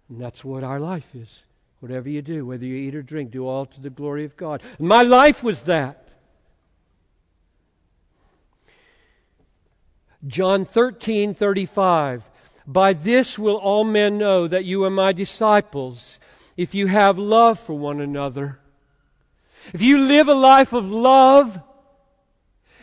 And 0.09 0.21
that's 0.21 0.45
what 0.45 0.63
our 0.63 0.79
life 0.79 1.15
is. 1.15 1.43
Whatever 1.81 2.09
you 2.09 2.23
do, 2.23 2.47
whether 2.47 2.65
you 2.65 2.77
eat 2.77 2.95
or 2.95 3.03
drink, 3.03 3.31
do 3.31 3.47
all 3.47 3.67
to 3.67 3.81
the 3.81 3.91
glory 3.91 4.25
of 4.25 4.37
God. 4.37 4.63
My 4.79 5.03
life 5.03 5.43
was 5.43 5.63
that. 5.63 6.04
John 10.27 10.65
13, 10.65 11.35
35. 11.35 12.29
By 12.67 12.93
this 12.95 13.39
will 13.39 13.57
all 13.57 13.85
men 13.85 14.17
know 14.19 14.49
that 14.49 14.65
you 14.65 14.85
are 14.85 14.91
my 14.91 15.13
disciples, 15.13 16.19
if 16.57 16.75
you 16.75 16.87
have 16.87 17.19
love 17.19 17.59
for 17.59 17.77
one 17.77 18.01
another. 18.01 18.59
If 19.73 19.83
you 19.83 19.99
live 19.99 20.29
a 20.29 20.35
life 20.35 20.73
of 20.73 20.91
love, 20.91 21.61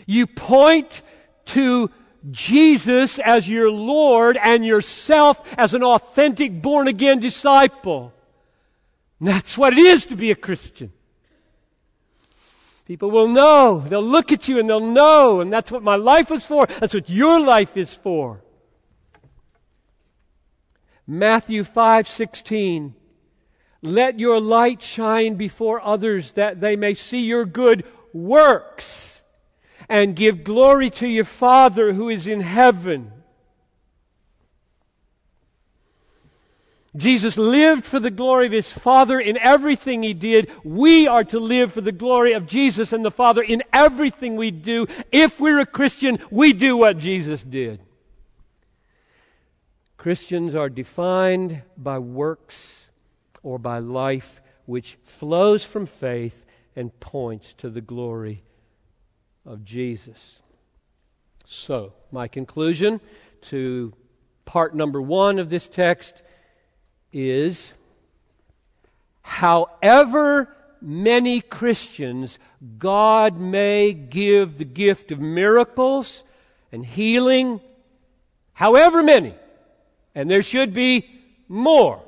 you 0.05 0.27
point 0.27 1.01
to 1.45 1.89
Jesus 2.29 3.17
as 3.17 3.49
your 3.49 3.71
Lord 3.71 4.37
and 4.37 4.65
yourself 4.65 5.41
as 5.57 5.73
an 5.73 5.83
authentic 5.83 6.61
born 6.61 6.87
again 6.87 7.19
disciple. 7.19 8.13
And 9.19 9.29
that's 9.29 9.57
what 9.57 9.73
it 9.73 9.79
is 9.79 10.05
to 10.05 10.15
be 10.15 10.31
a 10.31 10.35
Christian. 10.35 10.91
People 12.91 13.09
will 13.09 13.29
know. 13.29 13.85
They'll 13.87 14.03
look 14.03 14.33
at 14.33 14.49
you 14.49 14.59
and 14.59 14.69
they'll 14.69 14.81
know. 14.81 15.39
And 15.39 15.53
that's 15.53 15.71
what 15.71 15.81
my 15.81 15.95
life 15.95 16.29
was 16.29 16.45
for. 16.45 16.65
That's 16.65 16.93
what 16.93 17.09
your 17.09 17.39
life 17.39 17.77
is 17.77 17.93
for. 17.93 18.43
Matthew 21.07 21.63
5 21.63 22.05
16. 22.05 22.93
Let 23.81 24.19
your 24.19 24.41
light 24.41 24.81
shine 24.81 25.35
before 25.35 25.79
others 25.81 26.31
that 26.31 26.59
they 26.59 26.75
may 26.75 26.93
see 26.93 27.21
your 27.21 27.45
good 27.45 27.85
works 28.11 29.21
and 29.87 30.13
give 30.13 30.43
glory 30.43 30.89
to 30.89 31.07
your 31.07 31.23
Father 31.23 31.93
who 31.93 32.09
is 32.09 32.27
in 32.27 32.41
heaven. 32.41 33.13
Jesus 36.95 37.37
lived 37.37 37.85
for 37.85 37.99
the 37.99 38.11
glory 38.11 38.47
of 38.47 38.51
his 38.51 38.71
Father 38.71 39.17
in 39.19 39.37
everything 39.37 40.03
he 40.03 40.13
did. 40.13 40.51
We 40.63 41.07
are 41.07 41.23
to 41.25 41.39
live 41.39 41.71
for 41.71 41.81
the 41.81 41.93
glory 41.93 42.33
of 42.33 42.47
Jesus 42.47 42.91
and 42.91 43.05
the 43.05 43.11
Father 43.11 43.41
in 43.41 43.63
everything 43.71 44.35
we 44.35 44.51
do. 44.51 44.87
If 45.11 45.39
we're 45.39 45.59
a 45.59 45.65
Christian, 45.65 46.19
we 46.29 46.51
do 46.51 46.75
what 46.75 46.97
Jesus 46.97 47.41
did. 47.43 47.79
Christians 49.95 50.53
are 50.53 50.69
defined 50.69 51.61
by 51.77 51.99
works 51.99 52.87
or 53.41 53.57
by 53.57 53.79
life 53.79 54.41
which 54.65 54.97
flows 55.03 55.63
from 55.63 55.85
faith 55.85 56.45
and 56.75 56.97
points 56.99 57.53
to 57.53 57.69
the 57.69 57.81
glory 57.81 58.43
of 59.45 59.63
Jesus. 59.63 60.39
So, 61.45 61.93
my 62.11 62.27
conclusion 62.27 62.99
to 63.43 63.93
part 64.43 64.75
number 64.75 65.01
one 65.01 65.39
of 65.39 65.49
this 65.49 65.67
text 65.67 66.21
is 67.11 67.73
however 69.21 70.53
many 70.81 71.41
Christians 71.41 72.39
God 72.77 73.37
may 73.37 73.93
give 73.93 74.57
the 74.57 74.65
gift 74.65 75.11
of 75.11 75.19
miracles 75.19 76.23
and 76.71 76.85
healing, 76.85 77.59
however 78.53 79.03
many, 79.03 79.33
and 80.15 80.29
there 80.29 80.43
should 80.43 80.73
be 80.73 81.07
more 81.47 82.01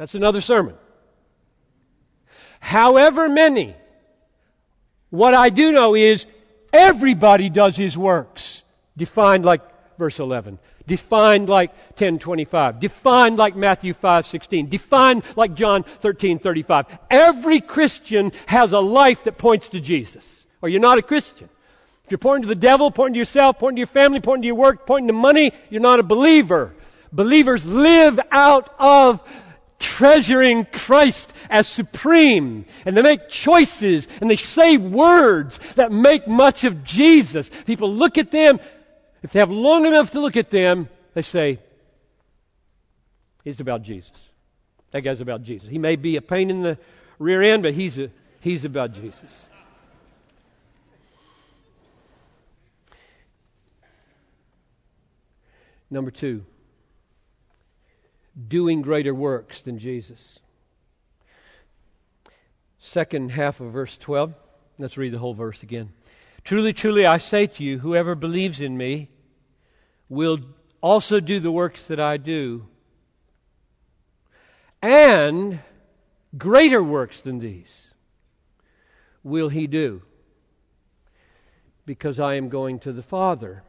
that's 0.00 0.14
another 0.14 0.40
sermon. 0.40 0.76
However 2.58 3.28
many, 3.28 3.76
what 5.10 5.34
I 5.34 5.50
do 5.50 5.72
know 5.72 5.94
is 5.94 6.24
everybody 6.72 7.50
does 7.50 7.76
his 7.76 7.98
works, 7.98 8.62
defined 8.96 9.44
like 9.44 9.60
verse 9.98 10.18
11, 10.18 10.58
defined 10.90 11.48
like 11.48 11.70
1025, 11.90 12.80
defined 12.80 13.38
like 13.38 13.54
Matthew 13.54 13.94
5:16, 13.94 14.68
defined 14.68 15.22
like 15.36 15.54
John 15.54 15.84
13:35. 16.00 16.86
Every 17.08 17.60
Christian 17.60 18.32
has 18.46 18.72
a 18.72 18.80
life 18.80 19.22
that 19.22 19.38
points 19.38 19.68
to 19.68 19.78
Jesus, 19.78 20.46
or 20.60 20.68
you're 20.68 20.80
not 20.80 20.98
a 20.98 21.02
Christian. 21.02 21.48
If 22.04 22.10
you're 22.10 22.18
pointing 22.18 22.42
to 22.42 22.48
the 22.48 22.60
devil, 22.60 22.90
pointing 22.90 23.14
to 23.14 23.18
yourself, 23.20 23.60
pointing 23.60 23.76
to 23.76 23.80
your 23.80 23.86
family, 23.86 24.18
pointing 24.18 24.42
to 24.42 24.46
your 24.48 24.56
work, 24.56 24.84
pointing 24.84 25.06
to 25.06 25.12
money, 25.12 25.52
you're 25.70 25.80
not 25.80 26.00
a 26.00 26.02
believer. 26.02 26.74
Believers 27.12 27.64
live 27.64 28.18
out 28.32 28.74
of 28.80 29.22
treasuring 29.78 30.64
Christ 30.72 31.32
as 31.48 31.68
supreme. 31.68 32.64
And 32.84 32.96
they 32.96 33.02
make 33.02 33.28
choices 33.28 34.08
and 34.20 34.28
they 34.28 34.36
say 34.36 34.76
words 34.76 35.60
that 35.76 35.92
make 35.92 36.26
much 36.26 36.64
of 36.64 36.82
Jesus. 36.82 37.48
People 37.64 37.94
look 37.94 38.18
at 38.18 38.32
them. 38.32 38.58
If 39.22 39.32
they 39.32 39.40
have 39.40 39.50
long 39.50 39.86
enough 39.86 40.10
to 40.12 40.20
look 40.20 40.36
at 40.36 40.50
them, 40.50 40.88
they 41.14 41.22
say, 41.22 41.58
It's 43.44 43.60
about 43.60 43.82
Jesus. 43.82 44.28
That 44.92 45.02
guy's 45.02 45.20
about 45.20 45.42
Jesus. 45.42 45.68
He 45.68 45.78
may 45.78 45.96
be 45.96 46.16
a 46.16 46.22
pain 46.22 46.50
in 46.50 46.62
the 46.62 46.78
rear 47.18 47.42
end, 47.42 47.62
but 47.62 47.74
he's, 47.74 47.98
a, 47.98 48.10
he's 48.40 48.64
about 48.64 48.92
Jesus. 48.92 49.46
Number 55.90 56.10
two, 56.12 56.44
doing 58.48 58.80
greater 58.80 59.14
works 59.14 59.60
than 59.62 59.78
Jesus. 59.78 60.38
Second 62.78 63.32
half 63.32 63.60
of 63.60 63.72
verse 63.72 63.98
12. 63.98 64.32
Let's 64.78 64.96
read 64.96 65.12
the 65.12 65.18
whole 65.18 65.34
verse 65.34 65.62
again. 65.62 65.90
Truly, 66.44 66.72
truly, 66.72 67.06
I 67.06 67.18
say 67.18 67.46
to 67.46 67.64
you, 67.64 67.78
whoever 67.78 68.14
believes 68.14 68.60
in 68.60 68.76
me 68.76 69.10
will 70.08 70.40
also 70.80 71.20
do 71.20 71.38
the 71.38 71.52
works 71.52 71.86
that 71.86 72.00
I 72.00 72.16
do, 72.16 72.66
and 74.82 75.60
greater 76.36 76.82
works 76.82 77.20
than 77.20 77.38
these 77.38 77.86
will 79.22 79.50
he 79.50 79.66
do, 79.66 80.02
because 81.84 82.18
I 82.18 82.34
am 82.34 82.48
going 82.48 82.78
to 82.80 82.92
the 82.92 83.02
Father. 83.02 83.62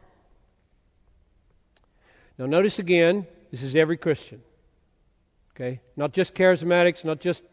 Now, 2.38 2.45
notice 2.45 2.79
again, 2.79 3.27
this 3.51 3.62
is 3.62 3.75
every 3.75 3.97
Christian. 3.97 4.41
Okay? 5.53 5.81
Not 5.95 6.13
just 6.13 6.34
charismatics, 6.34 7.03
not 7.03 7.19
just 7.19 7.43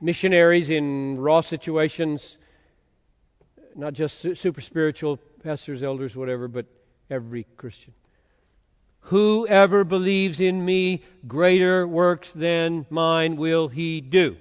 missionaries 0.00 0.70
in 0.70 1.16
raw 1.16 1.40
situations, 1.40 2.36
not 3.74 3.92
just 3.92 4.18
super 4.38 4.60
spiritual 4.60 5.18
pastors, 5.42 5.82
elders, 5.82 6.16
whatever, 6.16 6.48
but 6.48 6.66
every 7.10 7.46
Christian. 7.56 7.92
Whoever 9.08 9.84
believes 9.84 10.40
in 10.40 10.64
me, 10.64 11.02
greater 11.26 11.86
works 11.86 12.32
than 12.32 12.86
mine 12.88 13.36
will 13.36 13.68
he 13.68 14.00
do. 14.00 14.36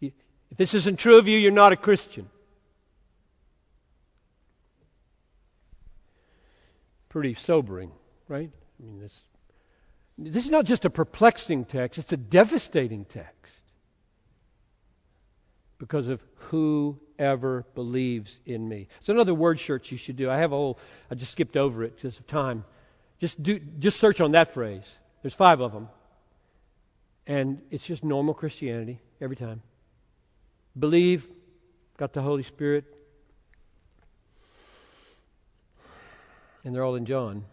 If 0.00 0.56
this 0.56 0.74
isn't 0.74 0.98
true 0.98 1.18
of 1.18 1.28
you, 1.28 1.38
you're 1.38 1.52
not 1.52 1.72
a 1.72 1.76
Christian. 1.76 2.28
Pretty 7.08 7.34
sobering, 7.34 7.90
right? 8.28 8.50
I 8.50 8.86
mean, 8.86 9.00
this 9.00 9.20
this 10.16 10.44
is 10.44 10.50
not 10.50 10.66
just 10.66 10.84
a 10.84 10.90
perplexing 10.90 11.64
text, 11.64 11.98
it's 11.98 12.12
a 12.12 12.16
devastating 12.16 13.04
text 13.06 13.59
because 15.80 16.08
of 16.08 16.22
whoever 16.36 17.64
believes 17.74 18.38
in 18.44 18.68
me. 18.68 18.86
It's 19.00 19.08
another 19.08 19.32
word 19.32 19.58
search 19.58 19.90
you 19.90 19.96
should 19.96 20.16
do. 20.16 20.30
I 20.30 20.36
have 20.36 20.52
a 20.52 20.54
whole, 20.54 20.78
I 21.10 21.14
just 21.14 21.32
skipped 21.32 21.56
over 21.56 21.82
it 21.82 21.96
because 21.96 22.18
of 22.18 22.26
time. 22.26 22.64
Just, 23.18 23.42
do, 23.42 23.58
just 23.78 23.98
search 23.98 24.20
on 24.20 24.32
that 24.32 24.52
phrase. 24.52 24.84
There's 25.22 25.34
five 25.34 25.60
of 25.60 25.72
them. 25.72 25.88
And 27.26 27.62
it's 27.70 27.86
just 27.86 28.04
normal 28.04 28.34
Christianity 28.34 29.00
every 29.22 29.36
time. 29.36 29.62
Believe, 30.78 31.26
got 31.96 32.12
the 32.12 32.20
Holy 32.20 32.42
Spirit. 32.42 32.84
And 36.62 36.74
they're 36.74 36.84
all 36.84 36.94
in 36.94 37.06
John. 37.06 37.44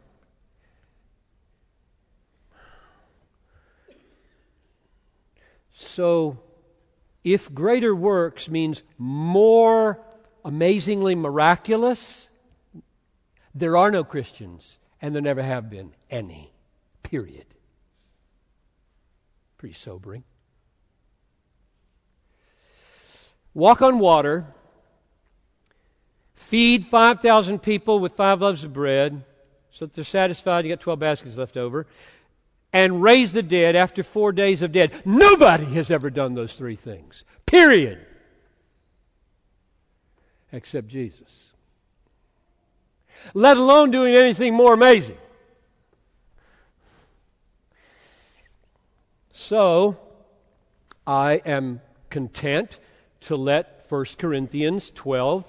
So, 5.74 6.40
if 7.34 7.54
greater 7.54 7.94
works 7.96 8.50
means 8.50 8.84
more 8.98 10.00
amazingly 10.46 11.16
miraculous, 11.16 12.30
there 13.54 13.76
are 13.76 13.92
no 13.92 14.04
Christians, 14.04 14.78
and 15.02 15.14
there 15.14 15.22
never 15.22 15.42
have 15.42 15.70
been 15.70 15.94
any. 16.10 16.54
Period. 17.04 17.46
Pretty 19.58 19.74
sobering. 19.74 20.24
Walk 23.54 23.82
on 23.82 23.98
water, 23.98 24.46
feed 26.36 26.86
5,000 26.86 27.60
people 27.60 28.00
with 28.00 28.14
five 28.14 28.42
loaves 28.42 28.64
of 28.64 28.72
bread 28.72 29.24
so 29.72 29.86
that 29.86 29.94
they're 29.94 30.04
satisfied, 30.04 30.66
you 30.66 30.72
got 30.72 30.80
12 30.80 31.00
baskets 31.00 31.36
left 31.36 31.58
over, 31.58 31.88
and 32.74 33.02
raise 33.02 33.32
the 33.32 33.44
dead 33.44 33.76
after 33.76 34.04
four 34.04 34.32
days 34.32 34.62
of 34.62 34.72
dead. 34.72 34.92
Nobody 35.06 35.66
has 35.76 35.90
ever 35.90 36.10
done 36.10 36.36
those 36.36 36.54
three 36.54 36.76
things. 36.76 37.24
Period. 37.46 38.00
Except 40.52 40.88
Jesus. 40.88 41.52
Let 43.34 43.58
alone 43.58 43.92
doing 43.92 44.16
anything 44.16 44.54
more 44.54 44.74
amazing. 44.74 45.18
So, 49.32 49.98
I 51.06 51.42
am 51.46 51.82
content 52.10 52.80
to 53.22 53.36
let 53.36 53.86
1 53.90 54.06
Corinthians 54.18 54.92
12 54.94 55.48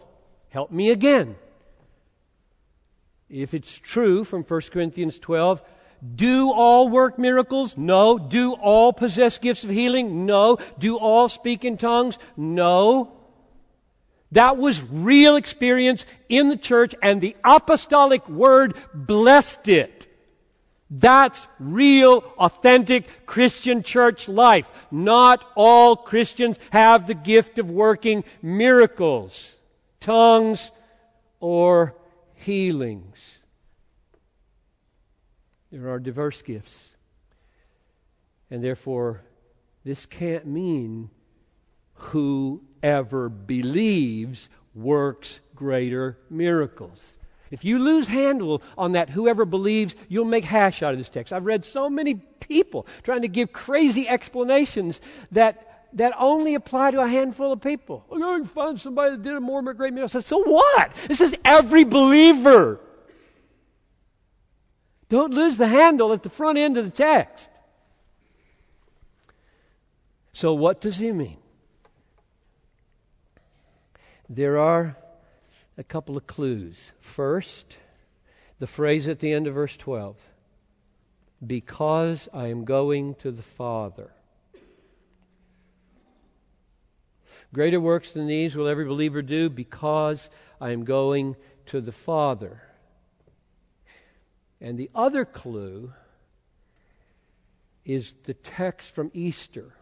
help 0.50 0.70
me 0.70 0.90
again. 0.90 1.36
If 3.28 3.54
it's 3.54 3.76
true 3.76 4.24
from 4.24 4.42
1 4.42 4.60
Corinthians 4.72 5.18
12, 5.18 5.62
do 6.14 6.52
all 6.52 6.88
work 6.88 7.18
miracles? 7.18 7.76
No. 7.76 8.18
Do 8.18 8.52
all 8.52 8.92
possess 8.92 9.38
gifts 9.38 9.64
of 9.64 9.70
healing? 9.70 10.26
No. 10.26 10.58
Do 10.78 10.96
all 10.96 11.28
speak 11.28 11.64
in 11.64 11.76
tongues? 11.76 12.18
No. 12.36 13.12
That 14.32 14.58
was 14.58 14.82
real 14.82 15.36
experience 15.36 16.04
in 16.28 16.50
the 16.50 16.56
church, 16.56 16.94
and 17.02 17.20
the 17.20 17.34
apostolic 17.44 18.28
word 18.28 18.74
blessed 18.92 19.68
it. 19.68 20.06
That's 20.90 21.46
real, 21.58 22.18
authentic 22.38 23.26
Christian 23.26 23.82
church 23.82 24.28
life. 24.28 24.70
Not 24.90 25.44
all 25.54 25.96
Christians 25.96 26.58
have 26.70 27.06
the 27.06 27.14
gift 27.14 27.58
of 27.58 27.70
working 27.70 28.24
miracles, 28.42 29.54
tongues, 30.00 30.70
or 31.40 31.94
healings. 32.34 33.37
There 35.70 35.88
are 35.90 35.98
diverse 35.98 36.42
gifts. 36.42 36.94
And 38.50 38.64
therefore, 38.64 39.22
this 39.84 40.06
can't 40.06 40.46
mean 40.46 41.10
whoever 41.94 43.28
believes 43.28 44.48
works 44.74 45.40
greater 45.54 46.18
miracles. 46.30 47.02
If 47.50 47.64
you 47.64 47.78
lose 47.78 48.06
handle 48.06 48.62
on 48.76 48.92
that, 48.92 49.10
whoever 49.10 49.44
believes, 49.44 49.94
you'll 50.08 50.24
make 50.26 50.44
hash 50.44 50.82
out 50.82 50.92
of 50.92 50.98
this 50.98 51.08
text. 51.08 51.32
I've 51.32 51.46
read 51.46 51.64
so 51.64 51.88
many 51.88 52.14
people 52.14 52.86
trying 53.02 53.22
to 53.22 53.28
give 53.28 53.52
crazy 53.52 54.08
explanations 54.08 55.00
that, 55.32 55.88
that 55.94 56.12
only 56.18 56.54
apply 56.54 56.90
to 56.92 57.00
a 57.00 57.08
handful 57.08 57.52
of 57.52 57.60
people. 57.60 58.04
I'm 58.12 58.20
going 58.20 58.42
to 58.42 58.48
find 58.48 58.78
somebody 58.78 59.12
that 59.12 59.22
did 59.22 59.34
a 59.34 59.40
more 59.40 59.62
great 59.74 59.92
miracle. 59.92 60.20
So 60.20 60.42
what? 60.42 60.92
This 61.06 61.20
is 61.20 61.34
every 61.44 61.84
believer. 61.84 62.80
Don't 65.08 65.32
lose 65.32 65.56
the 65.56 65.68
handle 65.68 66.12
at 66.12 66.22
the 66.22 66.30
front 66.30 66.58
end 66.58 66.76
of 66.76 66.84
the 66.84 66.90
text. 66.90 67.48
So, 70.32 70.52
what 70.52 70.80
does 70.80 70.98
he 70.98 71.10
mean? 71.12 71.38
There 74.28 74.58
are 74.58 74.96
a 75.78 75.82
couple 75.82 76.16
of 76.16 76.26
clues. 76.26 76.92
First, 77.00 77.78
the 78.58 78.66
phrase 78.66 79.08
at 79.08 79.20
the 79.20 79.32
end 79.32 79.46
of 79.46 79.54
verse 79.54 79.76
12 79.76 80.16
Because 81.44 82.28
I 82.34 82.48
am 82.48 82.64
going 82.64 83.14
to 83.16 83.30
the 83.30 83.42
Father. 83.42 84.12
Greater 87.54 87.80
works 87.80 88.12
than 88.12 88.26
these 88.26 88.54
will 88.54 88.68
every 88.68 88.84
believer 88.84 89.22
do 89.22 89.48
because 89.48 90.28
I 90.60 90.70
am 90.70 90.84
going 90.84 91.36
to 91.66 91.80
the 91.80 91.92
Father. 91.92 92.67
And 94.60 94.78
the 94.78 94.90
other 94.94 95.24
clue 95.24 95.92
is 97.84 98.14
the 98.24 98.34
text 98.34 98.94
from 98.94 99.10
Easter, 99.14 99.72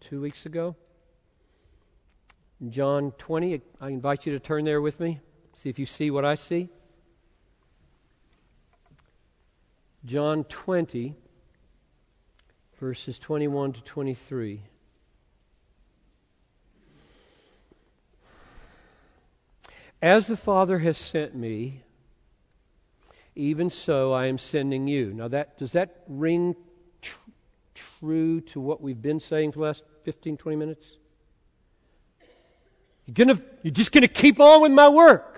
two 0.00 0.20
weeks 0.20 0.44
ago. 0.44 0.76
John 2.68 3.12
20, 3.12 3.60
I 3.80 3.88
invite 3.88 4.26
you 4.26 4.32
to 4.32 4.40
turn 4.40 4.64
there 4.64 4.82
with 4.82 5.00
me, 5.00 5.20
see 5.54 5.70
if 5.70 5.78
you 5.78 5.86
see 5.86 6.10
what 6.10 6.24
I 6.24 6.34
see. 6.34 6.68
John 10.04 10.44
20, 10.44 11.14
verses 12.78 13.18
21 13.18 13.74
to 13.74 13.82
23. 13.82 14.62
As 20.02 20.26
the 20.26 20.36
Father 20.36 20.78
has 20.78 20.96
sent 20.96 21.34
me, 21.34 21.82
even 23.34 23.70
so 23.70 24.12
I 24.12 24.26
am 24.26 24.38
sending 24.38 24.88
you. 24.88 25.12
Now, 25.12 25.28
that, 25.28 25.58
does 25.58 25.72
that 25.72 26.02
ring 26.08 26.56
tr- 27.00 27.16
true 27.74 28.40
to 28.42 28.60
what 28.60 28.80
we've 28.80 29.00
been 29.00 29.20
saying 29.20 29.52
for 29.52 29.60
the 29.60 29.64
last 29.64 29.84
15, 30.04 30.36
20 30.36 30.56
minutes? 30.56 30.96
You're, 33.06 33.26
gonna, 33.26 33.42
you're 33.62 33.74
just 33.74 33.92
going 33.92 34.02
to 34.02 34.08
keep 34.08 34.40
on 34.40 34.62
with 34.62 34.72
my 34.72 34.88
work. 34.88 35.30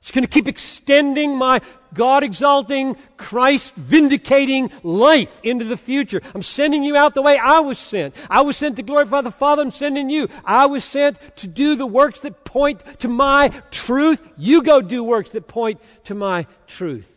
It's 0.00 0.10
going 0.10 0.26
to 0.26 0.30
keep 0.30 0.48
extending 0.48 1.34
my 1.34 1.62
God 1.94 2.24
exalting, 2.24 2.96
Christ 3.16 3.74
vindicating 3.74 4.70
life 4.82 5.40
into 5.42 5.64
the 5.64 5.78
future. 5.78 6.20
I'm 6.34 6.42
sending 6.42 6.82
you 6.82 6.94
out 6.94 7.14
the 7.14 7.22
way 7.22 7.38
I 7.38 7.60
was 7.60 7.78
sent. 7.78 8.14
I 8.28 8.42
was 8.42 8.56
sent 8.56 8.76
to 8.76 8.82
glorify 8.82 9.22
the 9.22 9.30
Father. 9.30 9.62
I'm 9.62 9.70
sending 9.70 10.10
you. 10.10 10.28
I 10.44 10.66
was 10.66 10.84
sent 10.84 11.18
to 11.36 11.46
do 11.46 11.74
the 11.74 11.86
works 11.86 12.20
that 12.20 12.44
point 12.44 12.82
to 12.98 13.08
my 13.08 13.48
truth. 13.70 14.20
You 14.36 14.62
go 14.62 14.82
do 14.82 15.02
works 15.02 15.30
that 15.30 15.48
point 15.48 15.80
to 16.04 16.14
my 16.14 16.46
truth. 16.66 17.13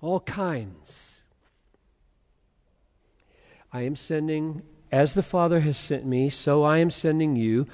All 0.00 0.20
kinds. 0.20 1.16
I 3.72 3.82
am 3.82 3.96
sending, 3.96 4.62
as 4.90 5.12
the 5.12 5.22
Father 5.22 5.60
has 5.60 5.76
sent 5.76 6.06
me, 6.06 6.30
so 6.30 6.62
I 6.62 6.78
am 6.78 6.90
sending 6.90 7.36
you. 7.36 7.66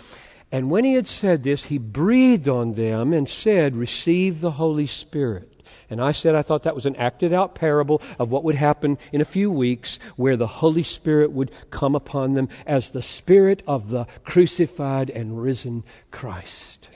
And 0.50 0.70
when 0.70 0.84
he 0.84 0.94
had 0.94 1.06
said 1.06 1.42
this, 1.42 1.64
he 1.64 1.78
breathed 1.78 2.48
on 2.48 2.74
them 2.74 3.12
and 3.12 3.28
said, 3.28 3.76
Receive 3.76 4.40
the 4.40 4.52
Holy 4.52 4.86
Spirit. 4.86 5.50
And 5.90 6.00
I 6.00 6.12
said 6.12 6.34
I 6.34 6.42
thought 6.42 6.62
that 6.62 6.74
was 6.74 6.86
an 6.86 6.96
acted 6.96 7.32
out 7.32 7.54
parable 7.54 8.00
of 8.18 8.30
what 8.30 8.44
would 8.44 8.54
happen 8.54 8.98
in 9.12 9.20
a 9.20 9.26
few 9.26 9.50
weeks 9.50 9.98
where 10.16 10.36
the 10.36 10.46
Holy 10.46 10.82
Spirit 10.82 11.30
would 11.32 11.50
come 11.70 11.94
upon 11.94 12.34
them 12.34 12.48
as 12.66 12.90
the 12.90 13.02
Spirit 13.02 13.62
of 13.66 13.90
the 13.90 14.06
crucified 14.24 15.10
and 15.10 15.42
risen 15.42 15.84
Christ. 16.10 16.88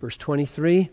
Verse 0.00 0.16
23 0.16 0.90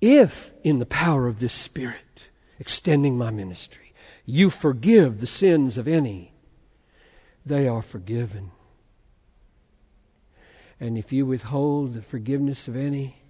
If 0.00 0.52
in 0.62 0.78
the 0.78 0.86
power 0.86 1.26
of 1.26 1.40
this 1.40 1.52
Spirit, 1.52 2.28
extending 2.58 3.18
my 3.18 3.30
ministry, 3.30 3.92
you 4.24 4.50
forgive 4.50 5.20
the 5.20 5.26
sins 5.26 5.76
of 5.76 5.86
any, 5.86 6.32
they 7.44 7.68
are 7.68 7.82
forgiven. 7.82 8.52
And 10.78 10.96
if 10.96 11.12
you 11.12 11.26
withhold 11.26 11.92
the 11.92 12.02
forgiveness 12.02 12.66
of 12.66 12.76
any, 12.76 13.22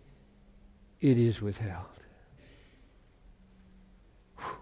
it 1.01 1.19
is 1.19 1.43
withheld. 1.43 1.87
Whew. 4.39 4.57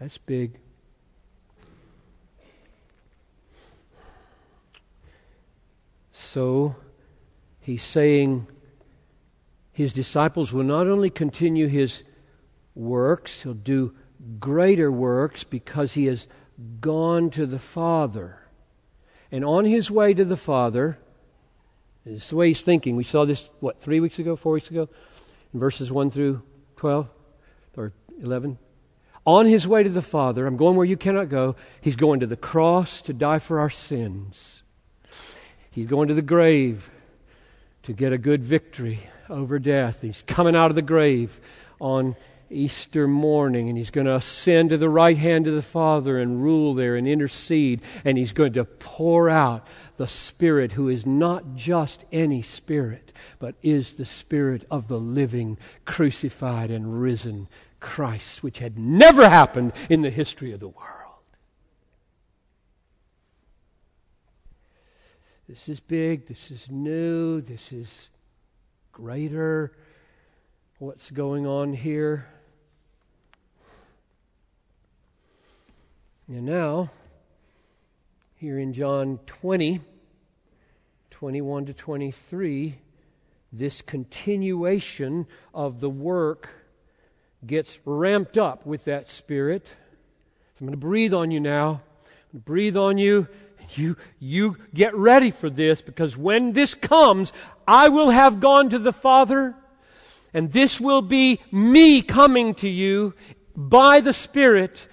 That's 0.00 0.18
big. 0.18 0.58
So 6.10 6.74
he's 7.60 7.84
saying 7.84 8.48
his 9.72 9.92
disciples 9.92 10.52
will 10.52 10.64
not 10.64 10.86
only 10.86 11.10
continue 11.10 11.66
his 11.66 12.02
works, 12.74 13.42
he'll 13.42 13.54
do 13.54 13.94
greater 14.38 14.92
works 14.92 15.44
because 15.44 15.94
he 15.94 16.06
has 16.06 16.28
gone 16.80 17.30
to 17.30 17.46
the 17.46 17.58
Father. 17.58 18.38
And 19.30 19.44
on 19.44 19.64
his 19.64 19.90
way 19.90 20.12
to 20.12 20.24
the 20.24 20.36
Father, 20.36 20.98
this 22.04 22.24
is 22.24 22.30
the 22.30 22.36
way 22.36 22.48
he's 22.48 22.62
thinking. 22.62 22.96
We 22.96 23.04
saw 23.04 23.24
this, 23.24 23.50
what, 23.60 23.80
three 23.80 24.00
weeks 24.00 24.18
ago, 24.18 24.36
four 24.36 24.52
weeks 24.52 24.70
ago? 24.70 24.88
In 25.54 25.60
verses 25.60 25.90
1 25.90 26.10
through 26.10 26.42
12 26.76 27.08
or 27.76 27.92
11. 28.20 28.58
On 29.24 29.46
his 29.46 29.66
way 29.66 29.82
to 29.82 29.88
the 29.88 30.02
Father, 30.02 30.46
I'm 30.46 30.56
going 30.56 30.76
where 30.76 30.84
you 30.84 30.96
cannot 30.96 31.28
go. 31.28 31.56
He's 31.80 31.96
going 31.96 32.20
to 32.20 32.26
the 32.26 32.36
cross 32.36 33.00
to 33.02 33.12
die 33.12 33.38
for 33.38 33.60
our 33.60 33.70
sins. 33.70 34.62
He's 35.70 35.88
going 35.88 36.08
to 36.08 36.14
the 36.14 36.22
grave 36.22 36.90
to 37.84 37.92
get 37.92 38.12
a 38.12 38.18
good 38.18 38.44
victory 38.44 39.00
over 39.32 39.58
death. 39.58 40.02
He's 40.02 40.22
coming 40.22 40.54
out 40.54 40.70
of 40.70 40.74
the 40.76 40.82
grave 40.82 41.40
on 41.80 42.14
Easter 42.50 43.08
morning, 43.08 43.68
and 43.68 43.78
he's 43.78 43.90
going 43.90 44.06
to 44.06 44.14
ascend 44.14 44.70
to 44.70 44.76
the 44.76 44.88
right 44.88 45.16
hand 45.16 45.48
of 45.48 45.54
the 45.54 45.62
Father 45.62 46.18
and 46.20 46.42
rule 46.42 46.74
there 46.74 46.96
and 46.96 47.08
intercede, 47.08 47.80
and 48.04 48.18
he's 48.18 48.32
going 48.32 48.52
to 48.52 48.64
pour 48.64 49.30
out 49.30 49.66
the 49.96 50.06
Spirit 50.06 50.72
who 50.72 50.88
is 50.88 51.06
not 51.06 51.56
just 51.56 52.04
any 52.12 52.42
Spirit, 52.42 53.12
but 53.38 53.54
is 53.62 53.92
the 53.92 54.04
Spirit 54.04 54.66
of 54.70 54.88
the 54.88 55.00
living, 55.00 55.56
crucified, 55.86 56.70
and 56.70 57.00
risen 57.00 57.48
Christ, 57.80 58.42
which 58.42 58.58
had 58.58 58.78
never 58.78 59.28
happened 59.28 59.72
in 59.88 60.02
the 60.02 60.10
history 60.10 60.52
of 60.52 60.60
the 60.60 60.68
world. 60.68 60.88
This 65.48 65.68
is 65.68 65.80
big, 65.80 66.26
this 66.28 66.50
is 66.50 66.70
new, 66.70 67.40
this 67.40 67.72
is 67.72 68.08
greater. 68.92 69.72
What's 70.78 71.10
going 71.10 71.46
on 71.46 71.72
here? 71.72 72.26
And 76.28 76.44
now, 76.44 76.90
here 78.36 78.58
in 78.58 78.74
John 78.74 79.18
20, 79.26 79.80
21 81.10 81.66
to 81.66 81.72
23, 81.72 82.78
this 83.52 83.80
continuation 83.80 85.26
of 85.54 85.80
the 85.80 85.90
work 85.90 86.50
gets 87.46 87.78
ramped 87.86 88.36
up 88.36 88.66
with 88.66 88.84
that 88.84 89.08
Spirit. 89.08 89.68
So 89.68 89.74
I'm 90.60 90.66
going 90.66 90.72
to 90.72 90.86
breathe 90.86 91.14
on 91.14 91.30
you 91.30 91.40
now. 91.40 91.80
breathe 92.32 92.76
on 92.76 92.98
you. 92.98 93.26
You, 93.76 93.96
you 94.18 94.56
get 94.74 94.94
ready 94.94 95.30
for 95.30 95.50
this 95.50 95.82
because 95.82 96.16
when 96.16 96.52
this 96.52 96.74
comes, 96.74 97.32
I 97.66 97.88
will 97.88 98.10
have 98.10 98.40
gone 98.40 98.70
to 98.70 98.78
the 98.78 98.92
Father, 98.92 99.54
and 100.34 100.52
this 100.52 100.80
will 100.80 101.02
be 101.02 101.40
me 101.50 102.02
coming 102.02 102.54
to 102.56 102.68
you 102.68 103.14
by 103.56 104.00
the 104.00 104.14
Spirit. 104.14 104.88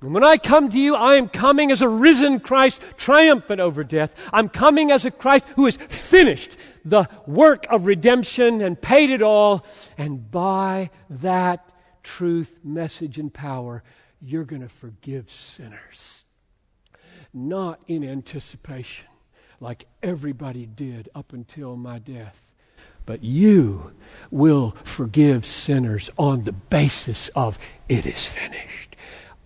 And 0.00 0.12
when 0.12 0.24
I 0.24 0.36
come 0.36 0.70
to 0.70 0.78
you, 0.78 0.94
I 0.94 1.16
am 1.16 1.28
coming 1.28 1.70
as 1.72 1.82
a 1.82 1.88
risen 1.88 2.40
Christ, 2.40 2.80
triumphant 2.96 3.60
over 3.60 3.82
death. 3.82 4.14
I'm 4.32 4.48
coming 4.48 4.90
as 4.90 5.04
a 5.04 5.10
Christ 5.10 5.44
who 5.56 5.64
has 5.64 5.76
finished 5.76 6.56
the 6.84 7.08
work 7.26 7.66
of 7.70 7.86
redemption 7.86 8.60
and 8.60 8.80
paid 8.80 9.10
it 9.10 9.22
all. 9.22 9.66
And 9.98 10.30
by 10.30 10.90
that 11.10 11.68
truth, 12.02 12.60
message, 12.62 13.18
and 13.18 13.32
power, 13.32 13.82
you're 14.22 14.44
going 14.44 14.62
to 14.62 14.68
forgive 14.68 15.30
sinners. 15.30 16.15
Not 17.38 17.80
in 17.86 18.02
anticipation, 18.02 19.08
like 19.60 19.86
everybody 20.02 20.64
did 20.64 21.10
up 21.14 21.34
until 21.34 21.76
my 21.76 21.98
death, 21.98 22.54
but 23.04 23.22
you 23.22 23.92
will 24.30 24.74
forgive 24.84 25.44
sinners 25.44 26.08
on 26.16 26.44
the 26.44 26.52
basis 26.52 27.28
of 27.36 27.58
it 27.90 28.06
is 28.06 28.26
finished. 28.26 28.96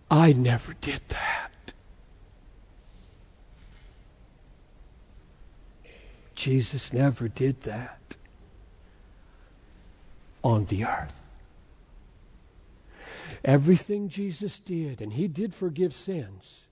I 0.08 0.32
never 0.32 0.74
did 0.74 1.00
that. 1.08 1.72
Jesus 6.36 6.92
never 6.92 7.26
did 7.26 7.62
that 7.62 8.14
on 10.44 10.66
the 10.66 10.84
earth. 10.84 11.22
Everything 13.44 14.08
Jesus 14.08 14.60
did, 14.60 15.00
and 15.00 15.14
he 15.14 15.26
did 15.26 15.52
forgive 15.52 15.92
sins, 15.92 16.68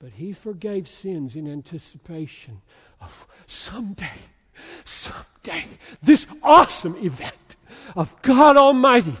but 0.00 0.12
he 0.12 0.32
forgave 0.32 0.88
sins 0.88 1.36
in 1.36 1.46
anticipation 1.46 2.62
of 3.00 3.26
someday, 3.46 4.08
someday, 4.84 5.64
this 6.02 6.26
awesome 6.42 6.96
event 6.96 7.34
of 7.94 8.20
God 8.22 8.56
Almighty 8.56 9.16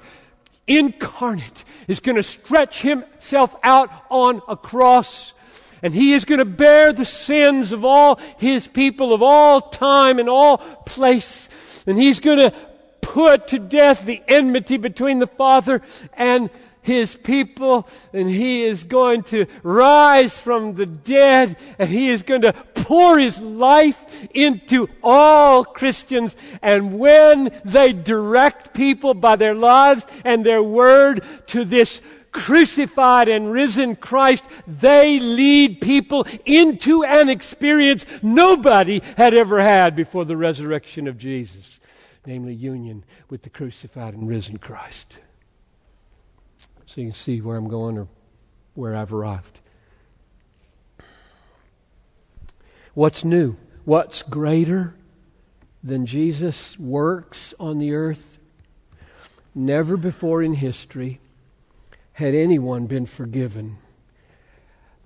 incarnate 0.66 1.64
is 1.86 2.00
going 2.00 2.16
to 2.16 2.22
stretch 2.22 2.80
himself 2.80 3.54
out 3.62 3.90
on 4.08 4.40
a 4.48 4.56
cross 4.56 5.34
and 5.82 5.94
he 5.94 6.14
is 6.14 6.24
going 6.24 6.38
to 6.38 6.44
bear 6.44 6.92
the 6.92 7.04
sins 7.04 7.72
of 7.72 7.84
all 7.84 8.18
his 8.38 8.66
people 8.66 9.12
of 9.12 9.22
all 9.22 9.60
time 9.60 10.18
and 10.18 10.28
all 10.28 10.58
place. 10.58 11.48
And 11.86 11.98
he's 11.98 12.20
going 12.20 12.38
to 12.38 12.54
put 13.00 13.48
to 13.48 13.58
death 13.58 14.04
the 14.04 14.22
enmity 14.28 14.76
between 14.76 15.18
the 15.18 15.26
Father 15.26 15.80
and 16.12 16.50
his 16.90 17.14
people 17.14 17.88
and 18.12 18.28
he 18.28 18.64
is 18.64 18.82
going 18.84 19.22
to 19.22 19.46
rise 19.62 20.38
from 20.38 20.74
the 20.74 20.86
dead 20.86 21.56
and 21.78 21.88
he 21.88 22.08
is 22.08 22.24
going 22.24 22.42
to 22.42 22.52
pour 22.74 23.18
his 23.18 23.38
life 23.40 24.04
into 24.34 24.88
all 25.02 25.64
Christians. 25.64 26.36
And 26.60 26.98
when 26.98 27.50
they 27.64 27.92
direct 27.92 28.74
people 28.74 29.14
by 29.14 29.36
their 29.36 29.54
lives 29.54 30.04
and 30.24 30.44
their 30.44 30.62
word 30.62 31.22
to 31.48 31.64
this 31.64 32.02
crucified 32.32 33.28
and 33.28 33.52
risen 33.52 33.94
Christ, 33.96 34.42
they 34.66 35.20
lead 35.20 35.80
people 35.80 36.26
into 36.44 37.04
an 37.04 37.28
experience 37.28 38.04
nobody 38.20 39.00
had 39.16 39.32
ever 39.32 39.60
had 39.60 39.94
before 39.94 40.24
the 40.24 40.36
resurrection 40.36 41.06
of 41.06 41.18
Jesus, 41.18 41.78
namely 42.26 42.54
union 42.54 43.04
with 43.28 43.42
the 43.42 43.50
crucified 43.50 44.14
and 44.14 44.28
risen 44.28 44.58
Christ 44.58 45.18
so 46.90 47.00
you 47.00 47.06
can 47.06 47.12
see 47.12 47.40
where 47.40 47.56
I'm 47.56 47.68
going 47.68 47.96
or 47.96 48.08
where 48.74 48.96
I've 48.96 49.12
arrived. 49.12 49.60
What's 52.94 53.22
new? 53.24 53.56
What's 53.84 54.22
greater 54.22 54.96
than 55.84 56.04
Jesus' 56.04 56.76
works 56.80 57.54
on 57.60 57.78
the 57.78 57.94
earth? 57.94 58.38
Never 59.54 59.96
before 59.96 60.42
in 60.42 60.54
history 60.54 61.20
had 62.14 62.34
anyone 62.34 62.86
been 62.86 63.06
forgiven 63.06 63.78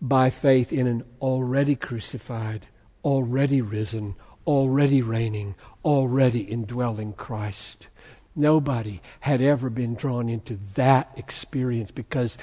by 0.01 0.31
faith 0.31 0.73
in 0.73 0.87
an 0.87 1.05
already 1.21 1.77
crucified, 1.77 2.67
already 3.05 3.61
risen, 3.61 4.15
already 4.47 5.03
reigning, 5.03 5.55
already 5.85 6.41
indwelling 6.41 7.13
Christ. 7.13 7.89
Nobody 8.37 9.01
had 9.21 9.41
ever 9.41 9.71
been 9.71 9.95
drawn 9.95 10.29
into 10.29 10.59
that 10.75 11.13
experience 11.17 11.91
because 11.91 12.37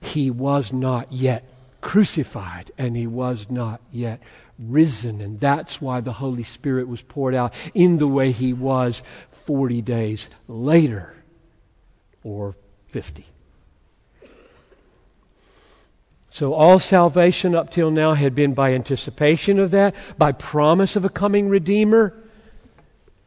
he 0.00 0.30
was 0.30 0.72
not 0.72 1.10
yet 1.12 1.48
crucified 1.80 2.70
and 2.76 2.96
he 2.96 3.06
was 3.06 3.46
not 3.50 3.80
yet 3.90 4.20
risen. 4.58 5.20
And 5.20 5.40
that's 5.40 5.80
why 5.80 6.00
the 6.00 6.12
Holy 6.12 6.42
Spirit 6.42 6.88
was 6.88 7.02
poured 7.02 7.34
out 7.34 7.54
in 7.74 7.98
the 7.98 8.08
way 8.08 8.30
he 8.30 8.52
was 8.52 9.02
40 9.30 9.80
days 9.82 10.28
later 10.48 11.14
or 12.22 12.54
50. 12.88 13.24
So 16.30 16.52
all 16.52 16.78
salvation 16.78 17.54
up 17.54 17.72
till 17.72 17.90
now 17.90 18.14
had 18.14 18.34
been 18.34 18.54
by 18.54 18.74
anticipation 18.74 19.58
of 19.58 19.70
that, 19.70 19.94
by 20.18 20.32
promise 20.32 20.94
of 20.94 21.04
a 21.04 21.08
coming 21.08 21.48
Redeemer. 21.48 22.14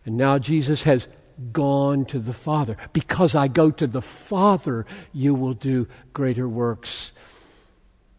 And 0.06 0.18
now 0.18 0.38
Jesus 0.38 0.84
has 0.84 1.08
gone 1.52 2.06
to 2.06 2.20
the 2.20 2.34
Father. 2.34 2.78
Because 2.94 3.36
I 3.36 3.48
go 3.48 3.72
to 3.72 3.88
the 3.88 4.02
Father, 4.02 4.86
you 5.14 5.34
will 5.34 5.54
do 5.54 5.88
greater 6.14 6.48
works. 6.48 7.12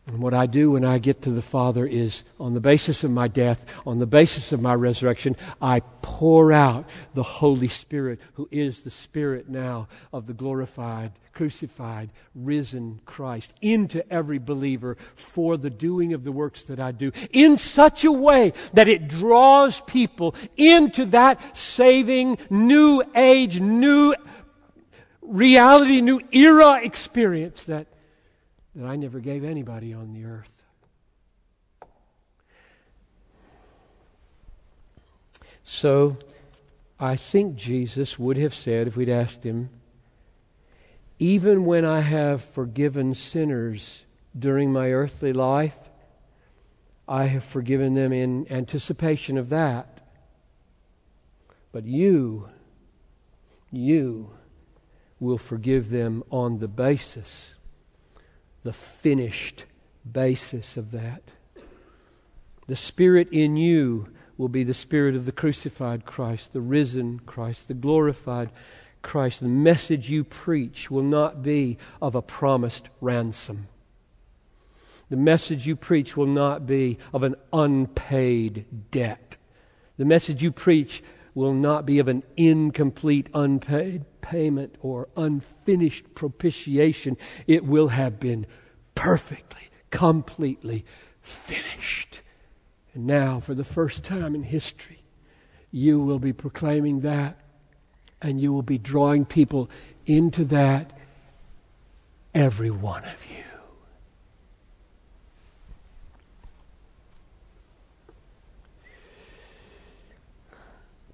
And 0.09 0.19
what 0.19 0.35
I 0.35 0.47
do 0.47 0.73
when 0.73 0.85
I 0.85 0.99
get 0.99 1.23
to 1.23 1.31
the 1.31 1.43
Father 1.43 1.87
is, 1.87 2.25
on 2.41 2.55
the 2.55 2.61
basis 2.61 3.05
of 3.05 3.13
my 3.13 3.29
death, 3.29 3.65
on 3.87 4.01
the 4.01 4.07
basis 4.07 4.51
of 4.51 4.61
my 4.61 4.75
resurrection, 4.75 5.37
I 5.61 5.81
pour 6.03 6.53
out 6.53 6.89
the 7.15 7.23
Holy 7.23 7.69
Spirit, 7.69 8.19
who 8.35 8.49
is 8.51 8.81
the 8.81 8.91
Spirit 8.91 9.49
now 9.49 9.87
of 10.13 10.27
the 10.27 10.33
glorified, 10.33 11.13
crucified, 11.33 12.11
risen 12.35 13.01
Christ, 13.05 13.55
into 13.63 14.05
every 14.13 14.39
believer 14.39 14.97
for 15.15 15.57
the 15.57 15.71
doing 15.71 16.15
of 16.15 16.25
the 16.25 16.33
works 16.33 16.63
that 16.65 16.81
I 16.81 16.91
do, 16.91 17.13
in 17.31 17.57
such 17.57 18.03
a 18.03 18.11
way 18.11 18.55
that 18.73 18.89
it 18.89 19.07
draws 19.07 19.81
people 19.83 20.35
into 20.57 21.05
that 21.07 21.57
saving, 21.57 22.39
new 22.51 23.05
age, 23.15 23.61
new 23.61 24.17
reality, 25.23 26.01
new 26.01 26.21
era 26.33 26.81
experience 26.83 27.63
that 27.65 27.87
that 28.75 28.87
I 28.87 28.97
never 28.97 29.21
gave 29.21 29.45
anybody 29.45 29.93
on 29.93 30.13
the 30.13 30.25
earth. 30.25 30.51
So 35.65 36.17
I 36.99 37.17
think 37.17 37.57
Jesus 37.57 38.19
would 38.19 38.37
have 38.37 38.55
said, 38.55 38.87
if 38.87 38.97
we'd 38.97 39.09
asked 39.09 39.45
him, 39.45 39.71
even 41.19 41.65
when 41.65 41.85
I 41.85 42.01
have 42.01 42.43
forgiven 42.43 43.15
sinners 43.15 44.05
during 44.37 44.73
my 44.73 44.91
earthly 44.91 45.33
life, 45.33 45.79
I 47.07 47.27
have 47.27 47.45
forgiven 47.45 47.95
them 47.95 48.13
in 48.13 48.51
anticipation 48.51 49.37
of 49.37 49.51
that. 49.51 50.01
But 51.71 51.85
you, 51.85 52.49
you 53.71 54.31
will 55.21 55.39
forgive 55.39 55.91
them 55.91 56.23
on 56.31 56.59
the 56.59 56.69
basis 56.69 57.55
the 58.63 58.73
finished 58.73 59.65
basis 60.11 60.77
of 60.77 60.91
that. 60.93 61.23
The 62.67 62.77
Spirit 62.77 63.29
in 63.33 63.57
you 63.57 64.09
will 64.37 64.49
be 64.49 64.65
the 64.65 64.75
Spirit 64.75 65.15
of 65.15 65.27
the 65.27 65.33
crucified 65.33 66.05
Christ, 66.05 66.53
the 66.53 66.61
risen 66.61 67.21
Christ, 67.27 67.69
the 67.69 67.75
glorified 67.75 68.51
Christ, 69.03 69.41
the 69.41 69.49
message 69.49 70.11
you 70.11 70.25
preach 70.25 70.91
will 70.91 71.03
not 71.03 71.43
be 71.43 71.77
of 72.01 72.15
a 72.15 72.23
promised 72.23 72.89
ransom. 73.01 73.69
The 75.11 75.17
message 75.17 75.67
you 75.67 75.77
preach 75.77 76.17
will 76.17 76.27
not 76.27 76.67
be 76.67 76.99
of 77.13 77.23
an 77.23 77.35
unpaid 77.53 78.65
debt. 78.91 79.37
The 79.99 80.05
message 80.05 80.43
you 80.43 80.51
preach 80.51 81.03
will 81.35 81.55
not 81.55 81.87
be 81.87 81.99
of 81.99 82.09
an 82.09 82.23
incomplete, 82.37 83.29
unpaid 83.35 84.05
payment 84.21 84.75
or 84.81 85.09
unfinished 85.17 86.15
propitiation. 86.15 87.17
It 87.47 87.65
will 87.65 87.89
have 87.89 88.21
been 88.21 88.47
perfectly, 88.95 89.71
completely 89.91 90.85
finished. 91.21 92.21
And 92.95 93.07
now, 93.07 93.41
for 93.41 93.55
the 93.55 93.65
first 93.65 94.05
time 94.05 94.35
in 94.35 94.43
history, 94.43 95.03
you 95.71 96.01
will 96.01 96.19
be 96.19 96.33
proclaiming 96.33 97.01
that 97.01 97.39
and 98.21 98.41
you 98.41 98.53
will 98.53 98.63
be 98.63 98.79
drawing 98.79 99.25
people 99.25 99.69
into 100.07 100.45
that, 100.47 100.93
every 102.35 102.71
one 102.71 103.05
of 103.05 103.27
you. 103.27 103.52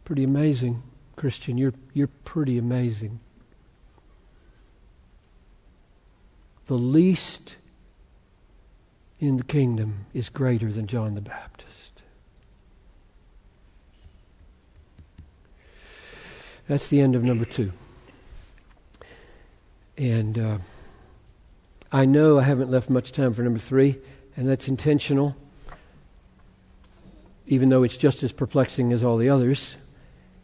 Pretty 0.09 0.25
amazing, 0.25 0.83
Christian. 1.17 1.59
You're, 1.59 1.75
you're 1.93 2.09
pretty 2.25 2.57
amazing. 2.57 3.21
The 6.65 6.79
least 6.79 7.57
in 9.21 9.37
the 9.37 9.45
kingdom 9.45 10.07
is 10.15 10.31
greater 10.31 10.73
than 10.73 10.87
John 10.87 11.15
the 11.15 11.21
Baptist. 11.21 12.01
That's 16.69 16.89
the 16.89 17.01
end 17.01 17.15
of 17.15 17.23
number 17.23 17.45
two. 17.45 17.71
And 19.99 20.39
uh, 20.39 20.59
I 21.93 22.07
know 22.07 22.39
I 22.39 22.45
haven't 22.45 22.71
left 22.71 22.89
much 22.89 23.13
time 23.13 23.35
for 23.35 23.43
number 23.43 23.61
three, 23.61 23.99
and 24.39 24.49
that's 24.49 24.69
intentional, 24.69 25.37
even 27.47 27.69
though 27.69 27.83
it's 27.83 27.99
just 27.99 28.23
as 28.23 28.33
perplexing 28.33 28.95
as 28.95 29.05
all 29.05 29.19
the 29.19 29.29
others 29.29 29.77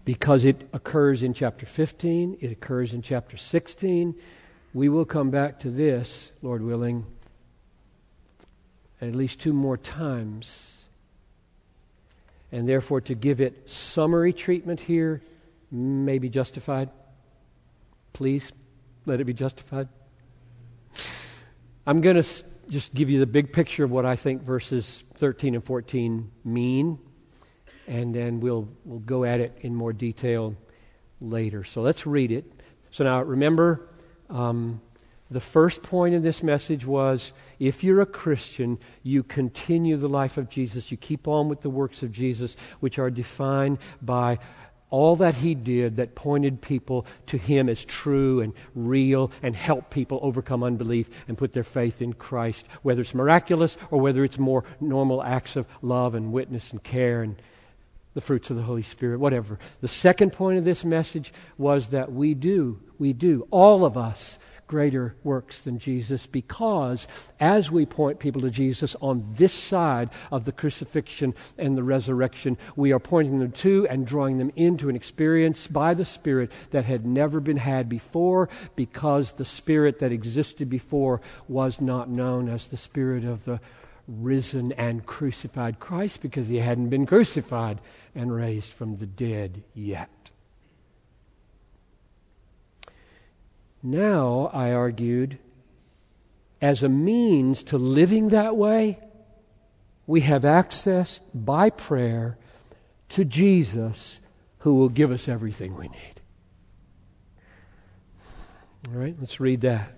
because 0.05 0.45
it 0.45 0.69
occurs 0.73 1.23
in 1.23 1.33
chapter 1.33 1.67
15, 1.67 2.39
it 2.41 2.53
occurs 2.53 2.93
in 2.93 3.03
chapter 3.03 3.37
16. 3.37 4.15
We 4.75 4.89
will 4.89 5.05
come 5.05 5.31
back 5.31 5.61
to 5.61 5.71
this, 5.71 6.33
Lord 6.43 6.63
willing, 6.63 7.07
at 9.01 9.15
least 9.15 9.41
two 9.41 9.53
more 9.53 9.77
times. 9.77 10.85
And 12.53 12.69
therefore, 12.69 13.01
to 13.03 13.15
give 13.15 13.41
it 13.41 13.71
summary 13.71 14.33
treatment 14.33 14.81
here 14.81 15.23
may 15.71 16.19
be 16.19 16.29
justified. 16.29 16.91
Please 18.13 18.53
let 19.07 19.21
it 19.21 19.25
be 19.25 19.33
justified. 19.33 19.89
I'm 21.87 22.01
going 22.01 22.23
to 22.23 22.45
just 22.71 22.95
give 22.95 23.11
you 23.11 23.21
the 23.21 23.27
big 23.27 23.53
picture 23.53 23.85
of 23.85 23.91
what 23.91 24.07
I 24.07 24.17
think 24.17 24.43
verses 24.43 25.05
13 25.17 25.55
and 25.55 25.65
14 25.65 26.31
mean 26.45 26.99
and 27.87 28.15
then 28.15 28.41
we'll, 28.41 28.69
we'll 28.85 29.01
go 29.01 29.25
at 29.25 29.41
it 29.41 29.57
in 29.61 29.75
more 29.75 29.93
detail 29.93 30.55
later. 31.21 31.65
So 31.65 31.83
let's 31.83 32.07
read 32.07 32.31
it. 32.33 32.45
So 32.91 33.05
now 33.05 33.23
remember, 33.23 33.89
um, 34.31 34.81
the 35.31 35.41
first 35.41 35.83
point 35.83 36.15
of 36.15 36.23
this 36.23 36.43
message 36.43 36.87
was 36.87 37.33
if 37.59 37.83
you're 37.83 38.01
a 38.01 38.07
Christian, 38.07 38.79
you 39.03 39.23
continue 39.23 39.97
the 39.97 40.09
life 40.09 40.37
of 40.37 40.49
Jesus. 40.49 40.91
You 40.91 40.97
keep 40.97 41.27
on 41.27 41.49
with 41.49 41.61
the 41.63 41.71
works 41.71 42.03
of 42.03 42.13
Jesus, 42.13 42.57
which 42.81 42.99
are 42.99 43.11
defined 43.11 43.79
by 44.03 44.39
all 44.91 45.17
that 45.17 45.35
he 45.35 45.57
did 45.57 45.97
that 45.97 46.15
pointed 46.15 46.61
people 46.61 47.05
to 47.27 47.37
him 47.37 47.69
as 47.69 47.85
true 47.85 48.41
and 48.41 48.53
real 48.77 49.33
and 49.43 49.57
help 49.57 49.91
people 49.91 50.21
overcome 50.23 50.63
unbelief 50.63 51.11
and 51.27 51.37
put 51.37 51.53
their 51.53 51.65
faith 51.65 52.01
in 52.01 52.13
Christ, 52.13 52.69
whether 52.83 53.03
it's 53.03 53.15
miraculous 53.15 53.77
or 53.91 54.01
whether 54.01 54.23
it's 54.23 54.39
more 54.39 54.63
normal 54.81 55.21
acts 55.21 55.57
of 55.57 55.67
love 55.83 56.15
and 56.15 56.33
witness 56.33 56.71
and 56.71 56.81
care 56.81 57.23
and 57.23 57.35
the 58.15 58.21
fruits 58.21 58.51
of 58.51 58.57
the 58.57 58.63
Holy 58.63 58.83
Spirit, 58.83 59.21
whatever. 59.21 59.59
The 59.81 59.89
second 59.89 60.33
point 60.33 60.59
of 60.59 60.65
this 60.65 60.85
message 60.85 61.33
was 61.59 61.91
that 61.91 62.13
we 62.13 62.35
do, 62.35 62.81
we 62.99 63.13
do, 63.13 63.47
all 63.51 63.85
of 63.85 63.97
us, 63.97 64.39
greater 64.67 65.15
works 65.23 65.61
than 65.61 65.79
Jesus 65.79 66.27
because 66.27 67.07
as 67.39 67.71
we 67.71 67.85
point 67.85 68.19
people 68.19 68.41
to 68.43 68.51
Jesus 68.51 68.97
on 69.01 69.25
this 69.37 69.53
side 69.53 70.11
of 70.31 70.45
the 70.45 70.53
crucifixion 70.53 71.35
and 71.59 71.77
the 71.77 71.83
resurrection, 71.83 72.57
we 72.77 72.93
are 72.93 72.99
pointing 72.99 73.39
them 73.39 73.53
to 73.53 73.87
and 73.89 74.07
drawing 74.07 74.39
them 74.39 74.51
into 74.57 74.89
an 74.89 74.97
experience 74.97 75.67
by 75.67 75.95
the 75.95 76.05
Spirit 76.05 76.51
that 76.71 76.85
had 76.85 77.05
never 77.05 77.41
been 77.41 77.59
had 77.59 77.89
before 77.89 78.49
because 78.75 79.33
the 79.33 79.45
Spirit 79.45 79.99
that 79.99 80.13
existed 80.13 80.71
before 80.71 81.21
was 81.47 81.81
not 81.81 82.09
known 82.09 82.49
as 82.49 82.67
the 82.67 82.77
Spirit 82.77 83.25
of 83.25 83.45
the 83.45 83.61
risen 84.07 84.73
and 84.73 85.07
crucified 85.07 85.81
Christ 85.81 86.21
because 86.21 86.49
he 86.49 86.59
hadn't 86.59 86.89
been 86.89 87.07
crucified 87.07 87.81
and 88.15 88.35
raised 88.35 88.73
from 88.73 88.97
the 88.97 89.07
dead 89.07 89.63
yet. 89.75 90.11
Now, 93.83 94.51
I 94.53 94.73
argued, 94.73 95.39
as 96.61 96.83
a 96.83 96.89
means 96.89 97.63
to 97.65 97.79
living 97.79 98.31
that 98.31 98.57
way, 98.57 98.99
we 100.07 100.23
have 100.23 100.45
access 100.45 101.21
by 101.35 101.71
prayer 101.71 102.39
to 103.11 103.25
Jesus 103.25 104.21
who 104.61 104.77
will 104.77 104.89
give 104.89 105.11
us 105.11 105.29
everything 105.29 105.77
we 105.77 105.89
need. 105.89 106.21
All 108.89 109.01
right, 109.01 109.15
let's 109.19 109.41
read 109.41 109.63
that. 109.63 109.93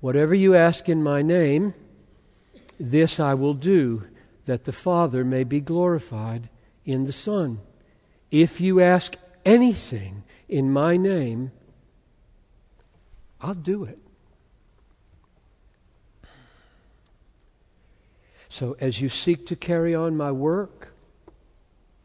Whatever 0.00 0.34
you 0.34 0.54
ask 0.54 0.88
in 0.88 1.02
my 1.02 1.22
name, 1.22 1.74
this 2.78 3.20
I 3.20 3.34
will 3.34 3.54
do, 3.54 4.04
that 4.44 4.64
the 4.64 4.72
Father 4.72 5.24
may 5.24 5.44
be 5.44 5.60
glorified 5.60 6.48
in 6.84 7.04
the 7.04 7.12
Son. 7.12 7.60
If 8.30 8.60
you 8.60 8.80
ask 8.80 9.16
anything 9.44 10.24
in 10.48 10.72
my 10.72 10.96
name, 10.96 11.52
I'll 13.40 13.54
do 13.54 13.84
it. 13.84 13.98
So 18.48 18.76
as 18.80 19.00
you 19.00 19.08
seek 19.08 19.46
to 19.46 19.56
carry 19.56 19.94
on 19.94 20.16
my 20.16 20.30
work, 20.30 20.92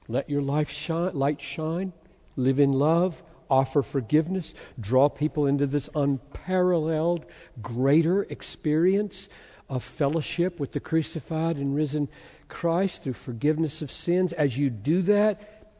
let 0.08 0.30
your 0.30 0.42
life 0.42 0.70
shine, 0.70 1.14
light 1.14 1.42
shine, 1.42 1.92
live 2.38 2.60
in 2.60 2.72
love, 2.72 3.22
offer 3.50 3.82
forgiveness, 3.82 4.54
draw 4.80 5.10
people 5.10 5.46
into 5.46 5.66
this 5.66 5.90
unparalleled, 5.94 7.26
greater 7.62 8.24
experience 8.24 9.28
of 9.70 9.84
fellowship 9.84 10.60
with 10.60 10.72
the 10.72 10.80
crucified 10.80 11.58
and 11.58 11.76
risen 11.76 12.08
Christ 12.48 13.04
through 13.04 13.14
forgiveness 13.14 13.82
of 13.82 13.92
sins. 13.92 14.34
As 14.34 14.58
you 14.58 14.70
do 14.70 15.02
that, 15.04 15.74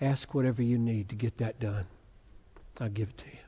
ask 0.00 0.34
whatever 0.34 0.62
you 0.62 0.78
need 0.78 1.10
to 1.10 1.14
get 1.14 1.38
that 1.38 1.60
done. 1.60 1.86
I'll 2.80 2.88
give 2.88 3.10
it 3.10 3.18
to 3.18 3.26
you. 3.26 3.38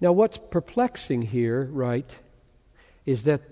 Now, 0.00 0.12
what's 0.12 0.38
perplexing 0.50 1.22
here, 1.22 1.64
right, 1.72 2.10
is 3.06 3.22
that 3.22 3.42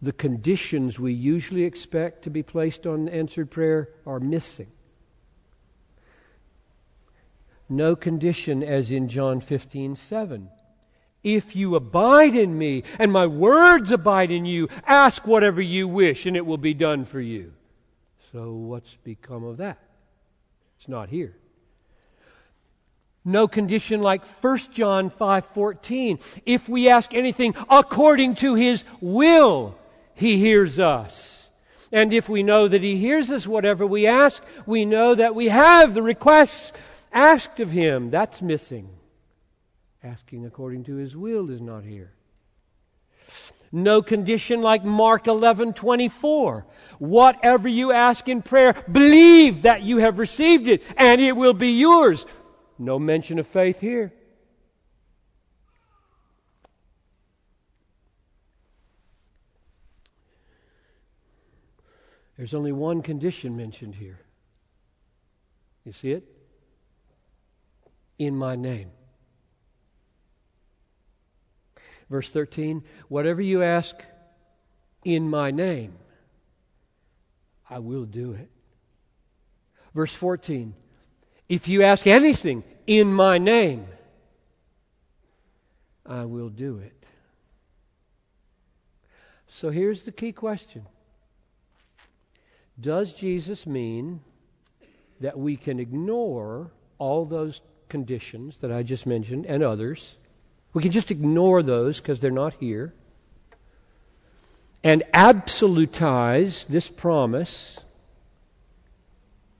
the 0.00 0.12
conditions 0.12 0.98
we 0.98 1.12
usually 1.12 1.64
expect 1.64 2.24
to 2.24 2.30
be 2.30 2.42
placed 2.42 2.86
on 2.86 3.08
answered 3.08 3.50
prayer 3.50 3.88
are 4.06 4.18
missing. 4.18 4.68
No 7.68 7.94
condition 7.94 8.62
as 8.62 8.90
in 8.90 9.08
John 9.08 9.40
15 9.40 9.96
7. 9.96 10.48
If 11.22 11.54
you 11.54 11.76
abide 11.76 12.34
in 12.34 12.58
me 12.58 12.82
and 12.98 13.12
my 13.12 13.26
words 13.26 13.90
abide 13.90 14.30
in 14.30 14.44
you, 14.44 14.68
ask 14.86 15.26
whatever 15.26 15.60
you 15.62 15.86
wish 15.86 16.26
and 16.26 16.36
it 16.36 16.44
will 16.46 16.58
be 16.58 16.74
done 16.74 17.04
for 17.04 17.20
you. 17.20 17.52
So, 18.32 18.52
what's 18.52 18.96
become 19.04 19.44
of 19.44 19.58
that? 19.58 19.78
It's 20.78 20.88
not 20.88 21.10
here. 21.10 21.36
No 23.24 23.46
condition 23.46 24.00
like 24.00 24.24
1 24.24 24.72
John 24.72 25.10
5:14. 25.10 26.18
If 26.44 26.68
we 26.68 26.88
ask 26.88 27.14
anything 27.14 27.54
according 27.70 28.34
to 28.36 28.54
his 28.54 28.84
will, 29.00 29.76
he 30.14 30.38
hears 30.38 30.78
us. 30.78 31.50
And 31.92 32.12
if 32.12 32.28
we 32.28 32.42
know 32.42 32.66
that 32.66 32.82
he 32.82 32.96
hears 32.96 33.30
us 33.30 33.46
whatever 33.46 33.86
we 33.86 34.06
ask, 34.06 34.42
we 34.66 34.84
know 34.84 35.14
that 35.14 35.34
we 35.34 35.48
have 35.48 35.94
the 35.94 36.02
requests 36.02 36.72
asked 37.12 37.60
of 37.60 37.70
him. 37.70 38.10
That's 38.10 38.42
missing. 38.42 38.88
Asking 40.04 40.46
according 40.46 40.84
to 40.84 40.96
his 40.96 41.16
will 41.16 41.50
is 41.50 41.60
not 41.60 41.84
here. 41.84 42.12
No 43.70 44.02
condition 44.02 44.60
like 44.60 44.84
Mark 44.84 45.26
11 45.26 45.72
24. 45.72 46.66
Whatever 46.98 47.68
you 47.68 47.92
ask 47.92 48.28
in 48.28 48.42
prayer, 48.42 48.74
believe 48.90 49.62
that 49.62 49.82
you 49.82 49.98
have 49.98 50.18
received 50.18 50.68
it 50.68 50.82
and 50.96 51.20
it 51.20 51.36
will 51.36 51.54
be 51.54 51.70
yours. 51.70 52.26
No 52.78 52.98
mention 52.98 53.38
of 53.38 53.46
faith 53.46 53.80
here. 53.80 54.12
There's 62.36 62.54
only 62.54 62.72
one 62.72 63.02
condition 63.02 63.56
mentioned 63.56 63.94
here 63.94 64.18
You 65.84 65.92
see 65.92 66.10
it? 66.10 66.24
In 68.18 68.36
my 68.36 68.56
name. 68.56 68.90
Verse 72.10 72.30
13 72.30 72.82
Whatever 73.08 73.42
you 73.42 73.62
ask 73.62 73.96
in 75.04 75.28
my 75.28 75.50
name, 75.50 75.94
I 77.68 77.78
will 77.78 78.04
do 78.04 78.32
it. 78.32 78.50
Verse 79.94 80.14
14 80.14 80.74
If 81.48 81.68
you 81.68 81.82
ask 81.82 82.06
anything 82.06 82.64
in 82.86 83.12
my 83.12 83.38
name, 83.38 83.86
I 86.04 86.24
will 86.24 86.48
do 86.48 86.78
it. 86.78 86.92
So 89.48 89.70
here's 89.70 90.02
the 90.02 90.12
key 90.12 90.32
question 90.32 90.86
Does 92.80 93.12
Jesus 93.12 93.66
mean 93.66 94.20
that 95.20 95.38
we 95.38 95.56
can 95.56 95.78
ignore 95.78 96.72
all 96.98 97.24
those 97.24 97.60
conditions 97.88 98.56
that 98.58 98.72
I 98.72 98.82
just 98.82 99.06
mentioned 99.06 99.46
and 99.46 99.62
others? 99.62 100.16
We 100.72 100.82
can 100.82 100.92
just 100.92 101.10
ignore 101.10 101.62
those 101.62 102.00
because 102.00 102.20
they're 102.20 102.30
not 102.30 102.54
here 102.54 102.94
and 104.84 105.04
absolutize 105.14 106.66
this 106.66 106.90
promise 106.90 107.78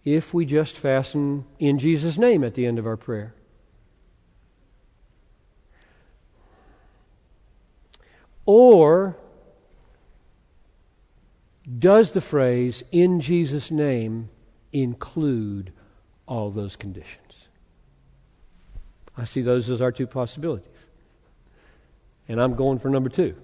if 0.04 0.34
we 0.34 0.44
just 0.44 0.76
fasten 0.76 1.44
in 1.58 1.78
Jesus' 1.78 2.18
name 2.18 2.42
at 2.42 2.54
the 2.54 2.66
end 2.66 2.78
of 2.78 2.86
our 2.86 2.96
prayer. 2.96 3.34
Or 8.44 9.16
does 11.78 12.10
the 12.10 12.20
phrase 12.20 12.82
in 12.90 13.20
Jesus' 13.20 13.70
name 13.70 14.28
include 14.72 15.72
all 16.26 16.50
those 16.50 16.74
conditions? 16.74 17.46
I 19.16 19.26
see 19.26 19.42
those 19.42 19.70
as 19.70 19.80
our 19.80 19.92
two 19.92 20.08
possibilities. 20.08 20.71
And 22.32 22.40
I'm 22.40 22.54
going 22.54 22.78
for 22.78 22.88
number 22.88 23.10
two. 23.10 23.36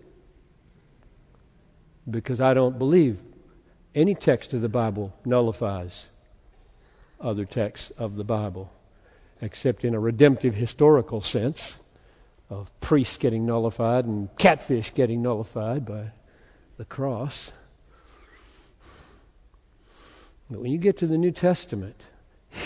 Because 2.11 2.41
I 2.41 2.55
don't 2.55 2.79
believe 2.79 3.23
any 3.95 4.15
text 4.15 4.55
of 4.55 4.63
the 4.63 4.69
Bible 4.71 5.13
nullifies 5.27 6.07
other 7.21 7.45
texts 7.45 7.91
of 7.99 8.17
the 8.17 8.25
Bible, 8.25 8.73
except 9.43 9.85
in 9.85 9.95
a 9.95 10.01
redemptive 10.01 10.55
historical 10.55 11.21
sense 11.21 11.77
of 12.49 12.71
priests 12.81 13.19
getting 13.19 13.45
nullified 13.45 14.07
and 14.07 14.35
catfish 14.39 14.95
getting 14.95 15.21
nullified 15.21 15.85
by 15.85 16.13
the 16.79 16.87
cross. 16.87 17.53
But 20.49 20.61
when 20.61 20.73
you 20.73 20.79
get 20.79 20.97
to 21.01 21.07
the 21.07 21.19
New 21.19 21.33
Testament, 21.33 22.01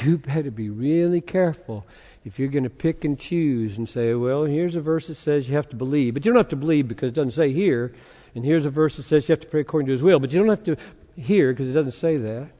you 0.04 0.18
better 0.18 0.52
be 0.52 0.70
really 0.70 1.20
careful 1.20 1.84
if 2.24 2.38
you're 2.38 2.48
going 2.48 2.64
to 2.64 2.70
pick 2.70 3.04
and 3.04 3.18
choose 3.18 3.78
and 3.78 3.88
say, 3.88 4.14
well, 4.14 4.44
here's 4.44 4.76
a 4.76 4.80
verse 4.80 5.08
that 5.08 5.16
says 5.16 5.48
you 5.48 5.56
have 5.56 5.68
to 5.70 5.76
believe, 5.76 6.14
but 6.14 6.24
you 6.24 6.32
don't 6.32 6.38
have 6.38 6.48
to 6.48 6.56
believe 6.56 6.86
because 6.88 7.08
it 7.08 7.14
doesn't 7.14 7.32
say 7.32 7.52
here, 7.52 7.92
and 8.34 8.44
here's 8.44 8.64
a 8.64 8.70
verse 8.70 8.96
that 8.96 9.02
says 9.02 9.28
you 9.28 9.32
have 9.32 9.40
to 9.40 9.48
pray 9.48 9.60
according 9.60 9.86
to 9.86 9.92
his 9.92 10.02
will, 10.02 10.20
but 10.20 10.32
you 10.32 10.38
don't 10.38 10.48
have 10.48 10.64
to 10.64 10.76
hear 11.16 11.52
because 11.52 11.68
it 11.68 11.72
doesn't 11.72 11.92
say 11.92 12.16
that. 12.16 12.50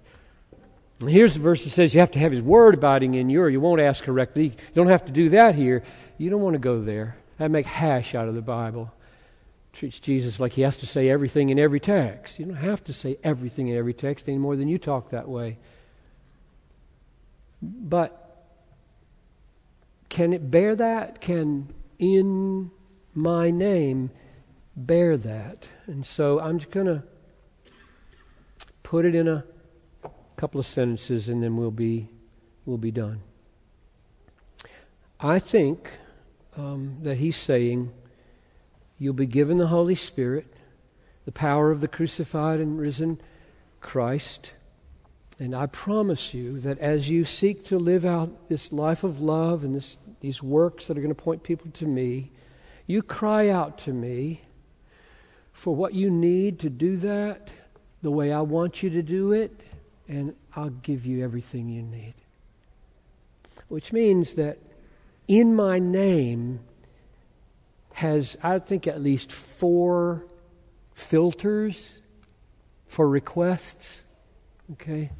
And 1.00 1.10
here's 1.10 1.36
a 1.36 1.40
verse 1.40 1.64
that 1.64 1.70
says 1.70 1.94
you 1.94 2.00
have 2.00 2.10
to 2.12 2.18
have 2.18 2.32
his 2.32 2.42
word 2.42 2.74
abiding 2.74 3.14
in 3.14 3.28
you 3.28 3.42
or 3.42 3.48
you 3.48 3.60
won't 3.60 3.80
ask 3.80 4.04
correctly. 4.04 4.44
You 4.44 4.74
don't 4.74 4.88
have 4.88 5.06
to 5.06 5.12
do 5.12 5.30
that 5.30 5.54
here. 5.54 5.82
You 6.18 6.30
don't 6.30 6.42
want 6.42 6.54
to 6.54 6.60
go 6.60 6.80
there. 6.80 7.16
I 7.40 7.48
make 7.48 7.66
hash 7.66 8.14
out 8.14 8.28
of 8.28 8.34
the 8.34 8.42
Bible. 8.42 8.92
Treats 9.72 9.98
Jesus 9.98 10.38
like 10.38 10.52
he 10.52 10.62
has 10.62 10.76
to 10.78 10.86
say 10.86 11.08
everything 11.08 11.48
in 11.48 11.58
every 11.58 11.80
text. 11.80 12.38
You 12.38 12.44
don't 12.44 12.56
have 12.56 12.84
to 12.84 12.92
say 12.92 13.16
everything 13.24 13.68
in 13.68 13.76
every 13.76 13.94
text 13.94 14.28
any 14.28 14.38
more 14.38 14.54
than 14.54 14.68
you 14.68 14.78
talk 14.78 15.10
that 15.10 15.28
way. 15.28 15.56
But 17.60 18.21
can 20.12 20.34
it 20.34 20.50
bear 20.50 20.76
that? 20.76 21.22
Can 21.22 21.72
in 21.98 22.70
my 23.14 23.50
name 23.50 24.10
bear 24.76 25.16
that? 25.16 25.64
And 25.86 26.04
so 26.04 26.38
I'm 26.38 26.58
just 26.58 26.70
going 26.70 26.84
to 26.84 27.02
put 28.82 29.06
it 29.06 29.14
in 29.14 29.26
a 29.26 29.42
couple 30.36 30.60
of 30.60 30.66
sentences 30.66 31.30
and 31.30 31.42
then 31.42 31.56
we'll 31.56 31.70
be, 31.70 32.10
we'll 32.66 32.76
be 32.76 32.90
done. 32.90 33.22
I 35.18 35.38
think 35.38 35.88
um, 36.58 36.98
that 37.00 37.16
he's 37.16 37.36
saying, 37.38 37.90
You'll 38.98 39.14
be 39.14 39.24
given 39.24 39.56
the 39.56 39.68
Holy 39.68 39.94
Spirit, 39.94 40.46
the 41.24 41.32
power 41.32 41.70
of 41.70 41.80
the 41.80 41.88
crucified 41.88 42.60
and 42.60 42.78
risen 42.78 43.18
Christ. 43.80 44.52
And 45.38 45.54
I 45.54 45.66
promise 45.66 46.34
you 46.34 46.60
that 46.60 46.78
as 46.78 47.08
you 47.08 47.24
seek 47.24 47.64
to 47.66 47.78
live 47.78 48.04
out 48.04 48.48
this 48.48 48.72
life 48.72 49.02
of 49.02 49.20
love 49.20 49.64
and 49.64 49.74
this, 49.74 49.96
these 50.20 50.42
works 50.42 50.86
that 50.86 50.96
are 50.96 51.00
going 51.00 51.14
to 51.14 51.20
point 51.20 51.42
people 51.42 51.70
to 51.72 51.86
me, 51.86 52.30
you 52.86 53.02
cry 53.02 53.48
out 53.48 53.78
to 53.78 53.92
me 53.92 54.42
for 55.52 55.74
what 55.74 55.94
you 55.94 56.10
need 56.10 56.58
to 56.60 56.70
do 56.70 56.96
that 56.98 57.50
the 58.02 58.10
way 58.10 58.32
I 58.32 58.40
want 58.40 58.82
you 58.82 58.90
to 58.90 59.02
do 59.02 59.32
it, 59.32 59.60
and 60.08 60.34
I'll 60.56 60.70
give 60.70 61.06
you 61.06 61.24
everything 61.24 61.68
you 61.68 61.82
need. 61.82 62.14
Which 63.68 63.92
means 63.92 64.34
that 64.34 64.58
in 65.28 65.54
my 65.54 65.78
name 65.78 66.60
has, 67.94 68.36
I 68.42 68.58
think, 68.58 68.86
at 68.86 69.00
least 69.00 69.30
four 69.30 70.26
filters 70.94 72.02
for 72.86 73.08
requests. 73.08 74.02
Okay? 74.72 75.10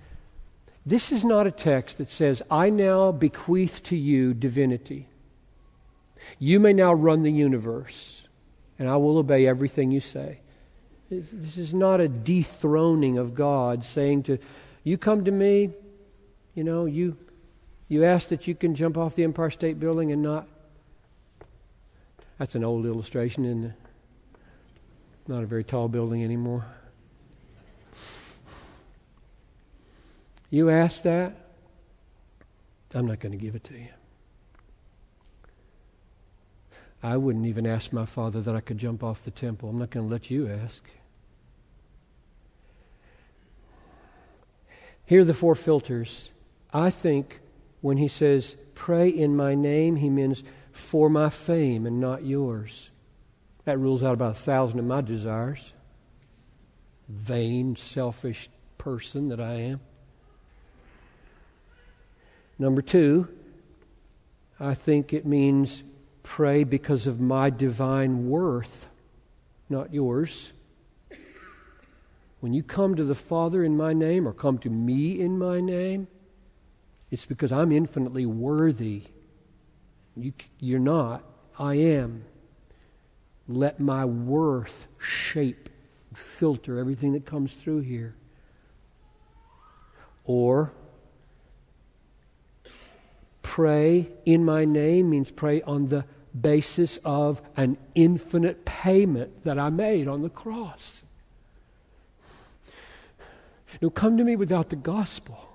This 0.85 1.13
is 1.13 1.23
not 1.23 1.47
a 1.47 1.53
text 1.53 1.99
that 1.99 2.11
says, 2.11 2.43
I 2.51 2.71
now 2.71 3.13
bequeath 3.13 3.83
to 3.85 3.97
you 3.97 4.35
divinity. 4.35 5.07
You 6.39 6.59
may 6.59 6.73
now 6.73 6.93
run 6.93 7.23
the 7.23 7.33
universe, 7.33 8.27
and 8.79 8.89
I 8.89 8.97
will 8.97 9.19
obey 9.19 9.47
everything 9.47 9.93
you 9.93 10.01
say. 10.01 10.41
This 11.11 11.59
is 11.59 11.75
not 11.75 12.01
a 12.01 12.09
dethroning 12.09 13.19
of 13.19 13.35
God 13.35 13.85
saying 13.85 14.25
to, 14.25 14.39
you 14.83 14.99
come 14.99 15.25
to 15.25 15.31
me, 15.31 15.71
you 16.55 16.65
know, 16.65 16.87
you, 16.87 17.17
you 17.89 18.05
ask 18.05 18.31
that 18.31 18.49
you 18.49 18.55
can 18.55 18.75
jump 18.75 18.97
off 18.97 19.15
the 19.15 19.25
Empire 19.25 19.51
State 19.51 19.79
Building 19.79 20.11
and 20.11 20.23
not. 20.23 20.49
That's 22.39 22.55
an 22.55 22.65
old 22.65 22.87
illustration, 22.87 23.45
isn't 23.45 23.65
it? 23.65 23.73
Not 25.29 25.45
a 25.45 25.47
very 25.47 25.63
tall 25.63 25.89
building 25.89 26.25
anymore. 26.25 26.65
You 30.53 30.69
ask 30.69 31.01
that, 31.05 31.35
I'm 32.95 33.07
not 33.07 33.21
going 33.21 33.33
to 33.33 33.39
give 33.39 33.55
it 33.55 33.65
to 33.65 33.75
you. 33.75 33.89
I 37.03 37.17
wouldn't 37.17 37.47
even 37.47 37.67
ask 37.67 37.91
my 37.91 38.05
father 38.05 38.43
that 38.43 38.55
I 38.55 38.61
could 38.61 38.77
jump 38.77 39.03
off 39.03 39.25
the 39.25 39.31
temple. 39.31 39.71
I'm 39.71 39.79
not 39.79 39.89
going 39.89 40.07
to 40.07 40.13
let 40.13 40.31
you 40.31 40.47
ask. 40.47 40.85
Here 45.07 45.23
are 45.23 45.25
the 45.25 45.33
four 45.33 45.55
filters. 45.55 46.29
I 46.71 46.91
think 46.91 47.41
when 47.81 47.97
he 47.97 48.07
says, 48.07 48.55
pray 48.75 49.09
in 49.09 49.35
my 49.35 49.55
name, 49.55 49.97
he 49.97 50.11
means 50.11 50.45
for 50.71 51.09
my 51.09 51.31
fame 51.31 51.87
and 51.87 51.99
not 51.99 52.27
yours. 52.27 52.91
That 53.65 53.79
rules 53.79 54.03
out 54.03 54.13
about 54.13 54.33
a 54.33 54.41
thousand 54.41 54.81
of 54.81 54.85
my 54.85 55.01
desires. 55.01 55.73
Vain, 57.09 57.75
selfish 57.75 58.51
person 58.77 59.29
that 59.29 59.41
I 59.41 59.55
am. 59.55 59.81
Number 62.63 62.81
two, 62.81 63.27
I 64.61 64.75
think 64.75 65.13
it 65.13 65.27
means 65.27 65.83
pray 66.23 66.63
because 66.63 67.09
of 67.09 67.21
my 67.21 67.51
divine 67.51 68.29
worth, 68.29 68.87
not 69.69 69.93
yours. 69.93 70.53
When 72.39 72.55
you 72.55 72.63
come 72.63 72.95
to 72.95 73.03
the 73.03 73.17
Father 73.17 73.65
in 73.65 73.77
my 73.77 73.93
name 73.95 74.29
or 74.29 74.33
come 74.33 74.59
to 74.59 74.71
me 74.71 75.21
in 75.21 75.41
my 75.41 75.61
name, 75.61 76.07
it's 77.11 77.27
because 77.27 77.51
I'm 77.51 77.73
infinitely 77.73 78.27
worthy. 78.27 79.03
You, 80.17 80.33
you're 80.61 80.79
not. 80.79 81.25
I 81.59 81.75
am. 81.75 82.25
Let 83.49 83.81
my 83.81 84.05
worth 84.05 84.87
shape, 84.99 85.69
filter 86.15 86.79
everything 86.79 87.15
that 87.15 87.27
comes 87.27 87.55
through 87.55 87.81
here. 87.81 88.15
Or, 90.25 90.73
pray 93.43 94.09
in 94.25 94.45
my 94.45 94.65
name 94.65 95.11
means 95.11 95.31
pray 95.31 95.63
on 95.63 95.89
the 95.89 96.05
basis 96.39 96.99
of 97.05 97.43
an 97.57 97.77
infinite 97.95 98.65
payment 98.65 99.45
that 99.45 99.59
I 99.59 99.71
made 99.71 100.09
on 100.09 100.23
the 100.23 100.31
cross. 100.31 101.03
No, 103.81 103.91
come 103.91 104.17
to 104.19 104.25
me 104.25 104.37
without 104.37 104.71
the 104.71 104.77
gospel. 104.77 105.49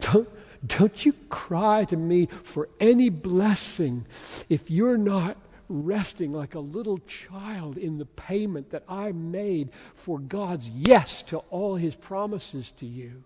Don't, 0.00 0.28
don't 0.66 1.04
you 1.04 1.12
cry 1.28 1.84
to 1.86 1.96
me 1.96 2.26
for 2.26 2.68
any 2.80 3.08
blessing 3.08 4.06
if 4.48 4.70
you're 4.70 4.98
not 4.98 5.36
resting 5.68 6.32
like 6.32 6.54
a 6.54 6.60
little 6.60 6.98
child 6.98 7.76
in 7.76 7.98
the 7.98 8.06
payment 8.06 8.70
that 8.70 8.84
I 8.88 9.12
made 9.12 9.70
for 9.94 10.18
God's 10.18 10.68
yes 10.68 11.22
to 11.24 11.38
all 11.50 11.76
his 11.76 11.94
promises 11.94 12.70
to 12.78 12.86
you. 12.86 13.22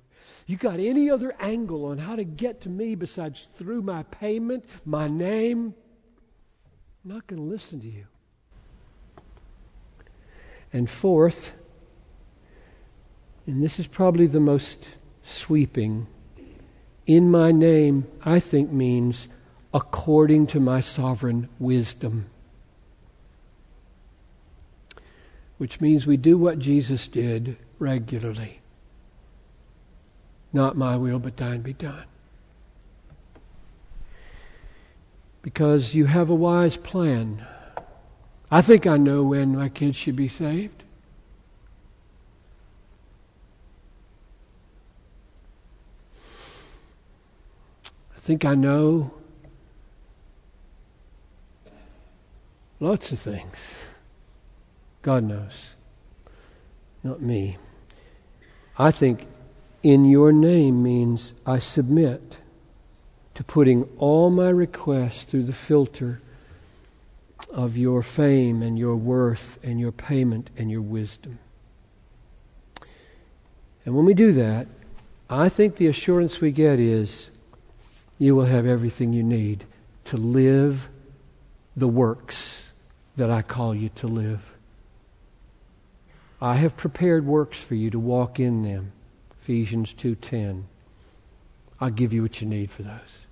You 0.47 0.57
got 0.57 0.81
any 0.81 1.11
other 1.11 1.35
angle 1.39 1.85
on 1.85 1.99
how 1.99 2.17
to 2.17 2.25
get 2.25 2.61
to 2.63 2.69
me 2.69 2.95
besides 2.95 3.47
through 3.57 3.83
my 3.83 4.03
payment, 4.05 4.65
my 4.85 5.09
name? 5.09 5.75
I'm 7.05 7.11
not 7.11 7.27
going 7.27 7.41
to 7.41 7.49
listen 7.49 7.81
to 7.81 7.89
you. 7.89 8.07
And 10.73 10.89
fourth, 10.89 11.53
and 13.47 13.63
this 13.63 13.79
is 13.79 13.87
probably 13.87 14.27
the 14.27 14.41
most 14.41 14.91
sweeping, 15.23 16.07
in 17.07 17.31
my 17.31 17.53
name, 17.53 18.07
I 18.25 18.41
think 18.41 18.71
means 18.71 19.29
according 19.75 20.47
to 20.49 20.61
my 20.61 20.81
sovereign 20.81 21.49
wisdom. 21.59 22.27
Which 25.59 25.81
means 25.81 26.07
we 26.07 26.17
do 26.17 26.39
what 26.39 26.59
Jesus 26.59 27.07
did 27.07 27.57
regularly. 27.79 28.62
Not 30.53 30.77
my 30.77 30.97
will, 30.97 31.19
but 31.19 31.37
thine 31.37 31.63
be 31.63 31.73
done. 31.73 32.05
Because 35.41 35.95
you 35.95 36.07
have 36.07 36.29
a 36.31 36.35
wise 36.35 36.77
plan. 36.77 37.45
I 38.51 38.61
think 38.61 38.87
I 38.87 38.99
know 38.99 39.23
when 39.23 39.57
my 39.57 39.69
kids 39.69 39.97
should 39.97 40.15
be 40.15 40.29
saved. 40.29 40.85
I 48.15 48.19
think 48.25 48.45
I 48.45 48.55
know 48.55 49.11
lots 52.79 53.11
of 53.11 53.19
things. 53.19 53.75
God 55.01 55.25
knows, 55.25 55.75
not 57.03 57.21
me. 57.21 57.57
I 58.79 58.93
think 58.93 59.27
in 59.83 60.05
your 60.05 60.33
name 60.33 60.83
means 60.83 61.35
I 61.45 61.59
submit 61.59 62.39
to 63.35 63.45
putting 63.45 63.89
all 63.99 64.31
my 64.31 64.49
requests 64.49 65.25
through 65.25 65.45
the 65.45 65.53
filter 65.53 66.21
of 67.51 67.77
your 67.77 68.03
fame 68.03 68.63
and 68.63 68.79
your 68.79 68.97
worth 68.97 69.59
and 69.63 69.81
your 69.81 69.93
payment 69.93 70.51
and 70.57 70.71
your 70.71 70.83
wisdom. 70.83 71.39
And 73.85 73.97
when 73.97 74.05
we 74.05 74.15
do 74.15 74.33
that, 74.33 74.67
I 75.29 75.49
think 75.49 75.77
the 75.77 75.87
assurance 75.87 76.41
we 76.41 76.53
get 76.53 76.79
is 76.79 77.31
you 78.19 78.37
will 78.37 78.45
have 78.45 78.67
everything 78.67 79.13
you 79.13 79.23
need 79.23 79.65
to 80.05 80.17
live 80.17 80.89
the 81.77 81.89
works 81.89 82.71
that 83.17 83.31
I 83.31 83.43
call 83.43 83.75
you 83.75 83.89
to 83.97 84.07
live. 84.07 84.53
I 86.41 86.57
have 86.57 86.77
prepared 86.77 87.27
works 87.27 87.63
for 87.63 87.75
you 87.75 87.91
to 87.91 87.99
walk 87.99 88.39
in 88.39 88.63
them. 88.63 88.93
Ephesians 89.43 89.93
2:10. 89.93 90.67
I'll 91.81 91.91
give 91.91 92.13
you 92.13 92.23
what 92.23 92.41
you 92.41 92.47
need 92.47 92.71
for 92.71 92.85
those. 92.85 93.27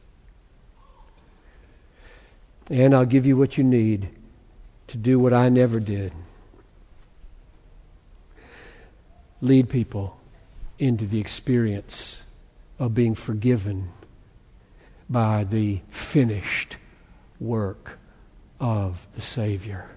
And 2.68 2.92
I'll 2.92 3.06
give 3.06 3.26
you 3.26 3.36
what 3.36 3.56
you 3.56 3.62
need 3.62 4.08
to 4.88 4.96
do 4.96 5.20
what 5.20 5.32
I 5.32 5.48
never 5.48 5.78
did. 5.78 6.12
Lead 9.40 9.68
people 9.68 10.18
into 10.80 11.06
the 11.06 11.20
experience 11.20 12.22
of 12.80 12.92
being 12.92 13.14
forgiven 13.14 13.90
by 15.08 15.44
the 15.44 15.80
finished 15.90 16.76
work 17.38 18.00
of 18.58 19.06
the 19.14 19.20
Savior 19.20 19.90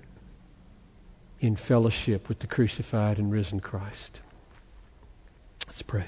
in 1.39 1.55
fellowship 1.55 2.29
with 2.29 2.37
the 2.37 2.47
crucified 2.47 3.17
and 3.17 3.31
risen 3.31 3.59
Christ. 3.59 4.21
Let's 5.73 5.81
pray. 5.81 6.05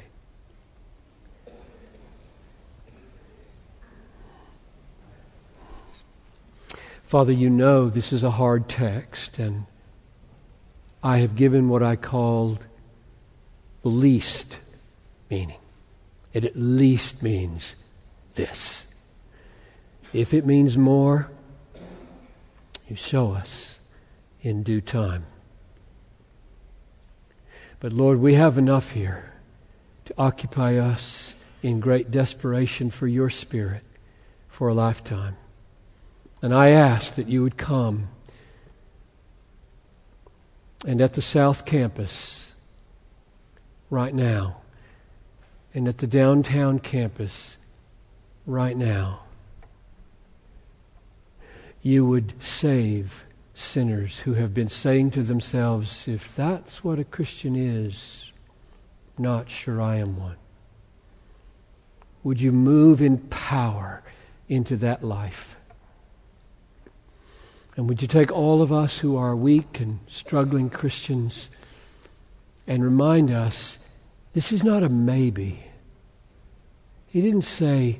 Father, 7.02 7.32
you 7.32 7.50
know 7.50 7.90
this 7.90 8.14
is 8.14 8.24
a 8.24 8.30
hard 8.30 8.70
text, 8.70 9.40
and 9.40 9.66
I 11.02 11.18
have 11.18 11.36
given 11.36 11.68
what 11.68 11.82
I 11.82 11.96
called 11.96 12.68
the 13.82 13.90
least 13.90 14.60
meaning. 15.32 15.58
It 16.32 16.46
at 16.46 16.56
least 16.56 17.24
means 17.24 17.76
this. 18.36 18.94
If 20.14 20.32
it 20.32 20.46
means 20.46 20.78
more, 20.78 21.32
you 22.88 22.96
show 22.96 23.32
us 23.34 23.80
in 24.42 24.62
due 24.62 24.82
time. 24.82 25.26
But 27.80 27.94
Lord, 27.94 28.20
we 28.20 28.36
have 28.36 28.60
enough 28.60 28.92
here 28.92 29.32
to 30.06 30.14
occupy 30.18 30.78
us 30.78 31.34
in 31.62 31.80
great 31.80 32.12
desperation 32.12 32.90
for 32.90 33.08
your 33.08 33.30
Spirit 33.30 33.84
for 34.48 34.68
a 34.68 34.74
lifetime. 34.74 35.36
And 36.42 36.54
I 36.54 36.70
ask 36.70 37.16
that 37.16 37.28
you 37.28 37.42
would 37.44 37.58
come 37.58 38.10
and 40.86 41.02
at 41.02 41.14
the 41.14 41.22
South 41.22 41.66
Campus 41.66 42.54
right 43.90 44.14
now, 44.14 44.58
and 45.74 45.88
at 45.88 45.98
the 45.98 46.08
downtown 46.08 46.80
campus 46.80 47.58
right 48.46 48.78
now, 48.78 49.22
you 51.82 52.06
would 52.06 52.34
save 52.44 53.26
sinners 53.56 54.20
who 54.20 54.34
have 54.34 54.54
been 54.54 54.70
saying 54.70 55.12
to 55.12 55.24
themselves, 55.24 56.08
if 56.08 56.36
that's 56.36 56.84
what 56.84 57.00
a 57.00 57.04
Christian 57.04 57.56
is, 57.56 58.32
not 59.18 59.50
sure 59.50 59.82
I 59.82 59.98
am 59.98 60.20
one. 60.20 60.38
Would 62.24 62.42
you 62.42 62.52
move 62.52 63.02
in 63.02 63.20
power 63.20 64.04
into 64.50 64.76
that 64.78 65.04
life? 65.04 65.58
And 67.76 67.90
would 67.90 68.02
you 68.02 68.08
take 68.08 68.32
all 68.32 68.62
of 68.62 68.72
us 68.72 69.00
who 69.00 69.18
are 69.18 69.36
weak 69.36 69.80
and 69.80 70.00
struggling 70.08 70.70
Christians 70.70 71.50
and 72.68 72.84
remind 72.84 73.30
us 73.32 73.78
this 74.34 74.52
is 74.52 74.64
not 74.64 74.84
a 74.84 74.90
maybe. 74.90 75.64
He 77.08 77.22
didn't 77.22 77.44
say, 77.44 78.00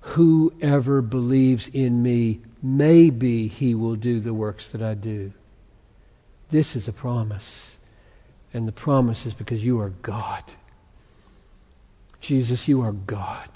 Whoever 0.00 1.00
believes 1.00 1.68
in 1.68 2.02
me 2.02 2.40
maybe 2.60 3.46
he 3.46 3.74
will 3.74 3.94
do 3.94 4.18
the 4.20 4.34
works 4.34 4.70
that 4.72 4.82
I 4.82 4.94
do. 4.94 5.32
This 6.50 6.74
is 6.74 6.88
a 6.88 6.92
promise. 6.92 7.71
And 8.54 8.68
the 8.68 8.72
promise 8.72 9.26
is 9.26 9.34
because 9.34 9.64
you 9.64 9.80
are 9.80 9.90
God. 10.02 10.44
Jesus, 12.20 12.68
you 12.68 12.82
are 12.82 12.92
God. 12.92 13.48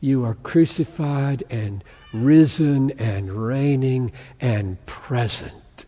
You 0.00 0.24
are 0.24 0.34
crucified 0.34 1.44
and 1.50 1.84
risen 2.12 2.90
and 2.92 3.30
reigning 3.30 4.12
and 4.40 4.84
present 4.86 5.84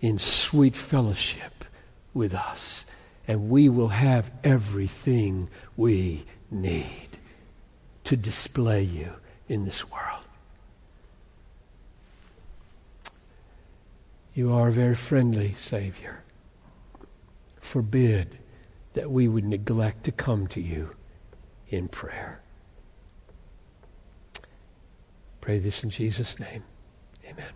in 0.00 0.18
sweet 0.18 0.74
fellowship 0.74 1.64
with 2.12 2.34
us. 2.34 2.84
And 3.28 3.48
we 3.48 3.68
will 3.68 3.88
have 3.88 4.32
everything 4.42 5.48
we 5.76 6.24
need 6.50 7.08
to 8.04 8.16
display 8.16 8.82
you 8.82 9.12
in 9.48 9.64
this 9.64 9.88
world. 9.88 10.24
You 14.34 14.52
are 14.52 14.68
a 14.68 14.72
very 14.72 14.94
friendly 14.96 15.54
Savior. 15.54 16.21
Forbid 17.62 18.38
that 18.92 19.10
we 19.10 19.26
would 19.28 19.44
neglect 19.44 20.04
to 20.04 20.12
come 20.12 20.46
to 20.48 20.60
you 20.60 20.94
in 21.68 21.88
prayer. 21.88 22.42
Pray 25.40 25.58
this 25.58 25.82
in 25.82 25.88
Jesus' 25.88 26.38
name. 26.38 26.64
Amen. 27.24 27.52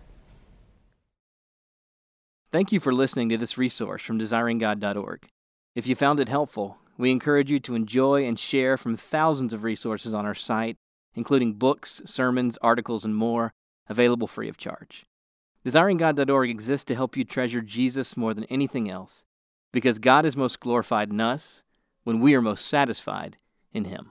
Thank 2.51 2.71
you 2.71 2.79
for 2.79 2.93
listening 2.93 3.29
to 3.29 3.37
this 3.37 3.57
resource 3.57 4.01
from 4.01 4.17
desiringgod.org. 4.17 5.27
If 5.75 5.85
you 5.85 5.95
found 5.95 6.19
it 6.19 6.29
helpful, 6.29 6.77
we 6.97 7.11
encourage 7.11 7.51
you 7.51 7.59
to 7.59 7.75
enjoy 7.75 8.25
and 8.25 8.39
share 8.39 8.77
from 8.77 8.97
thousands 8.97 9.53
of 9.53 9.63
resources 9.63 10.13
on 10.13 10.25
our 10.25 10.33
site, 10.33 10.77
including 11.13 11.53
books, 11.53 12.01
sermons, 12.05 12.57
articles, 12.61 13.05
and 13.05 13.15
more, 13.15 13.53
available 13.87 14.25
free 14.25 14.49
of 14.49 14.57
charge. 14.57 15.05
DesiringGod.org 15.65 16.49
exists 16.49 16.85
to 16.85 16.95
help 16.95 17.15
you 17.15 17.23
treasure 17.23 17.61
Jesus 17.61 18.17
more 18.17 18.33
than 18.33 18.45
anything 18.45 18.89
else, 18.89 19.23
because 19.77 19.99
God 19.99 20.25
is 20.25 20.35
most 20.35 20.59
glorified 20.59 21.11
in 21.11 21.21
us 21.21 21.61
when 22.03 22.19
we 22.19 22.33
are 22.33 22.41
most 22.41 22.65
satisfied 22.65 23.37
in 23.71 23.85
Him. 23.85 24.09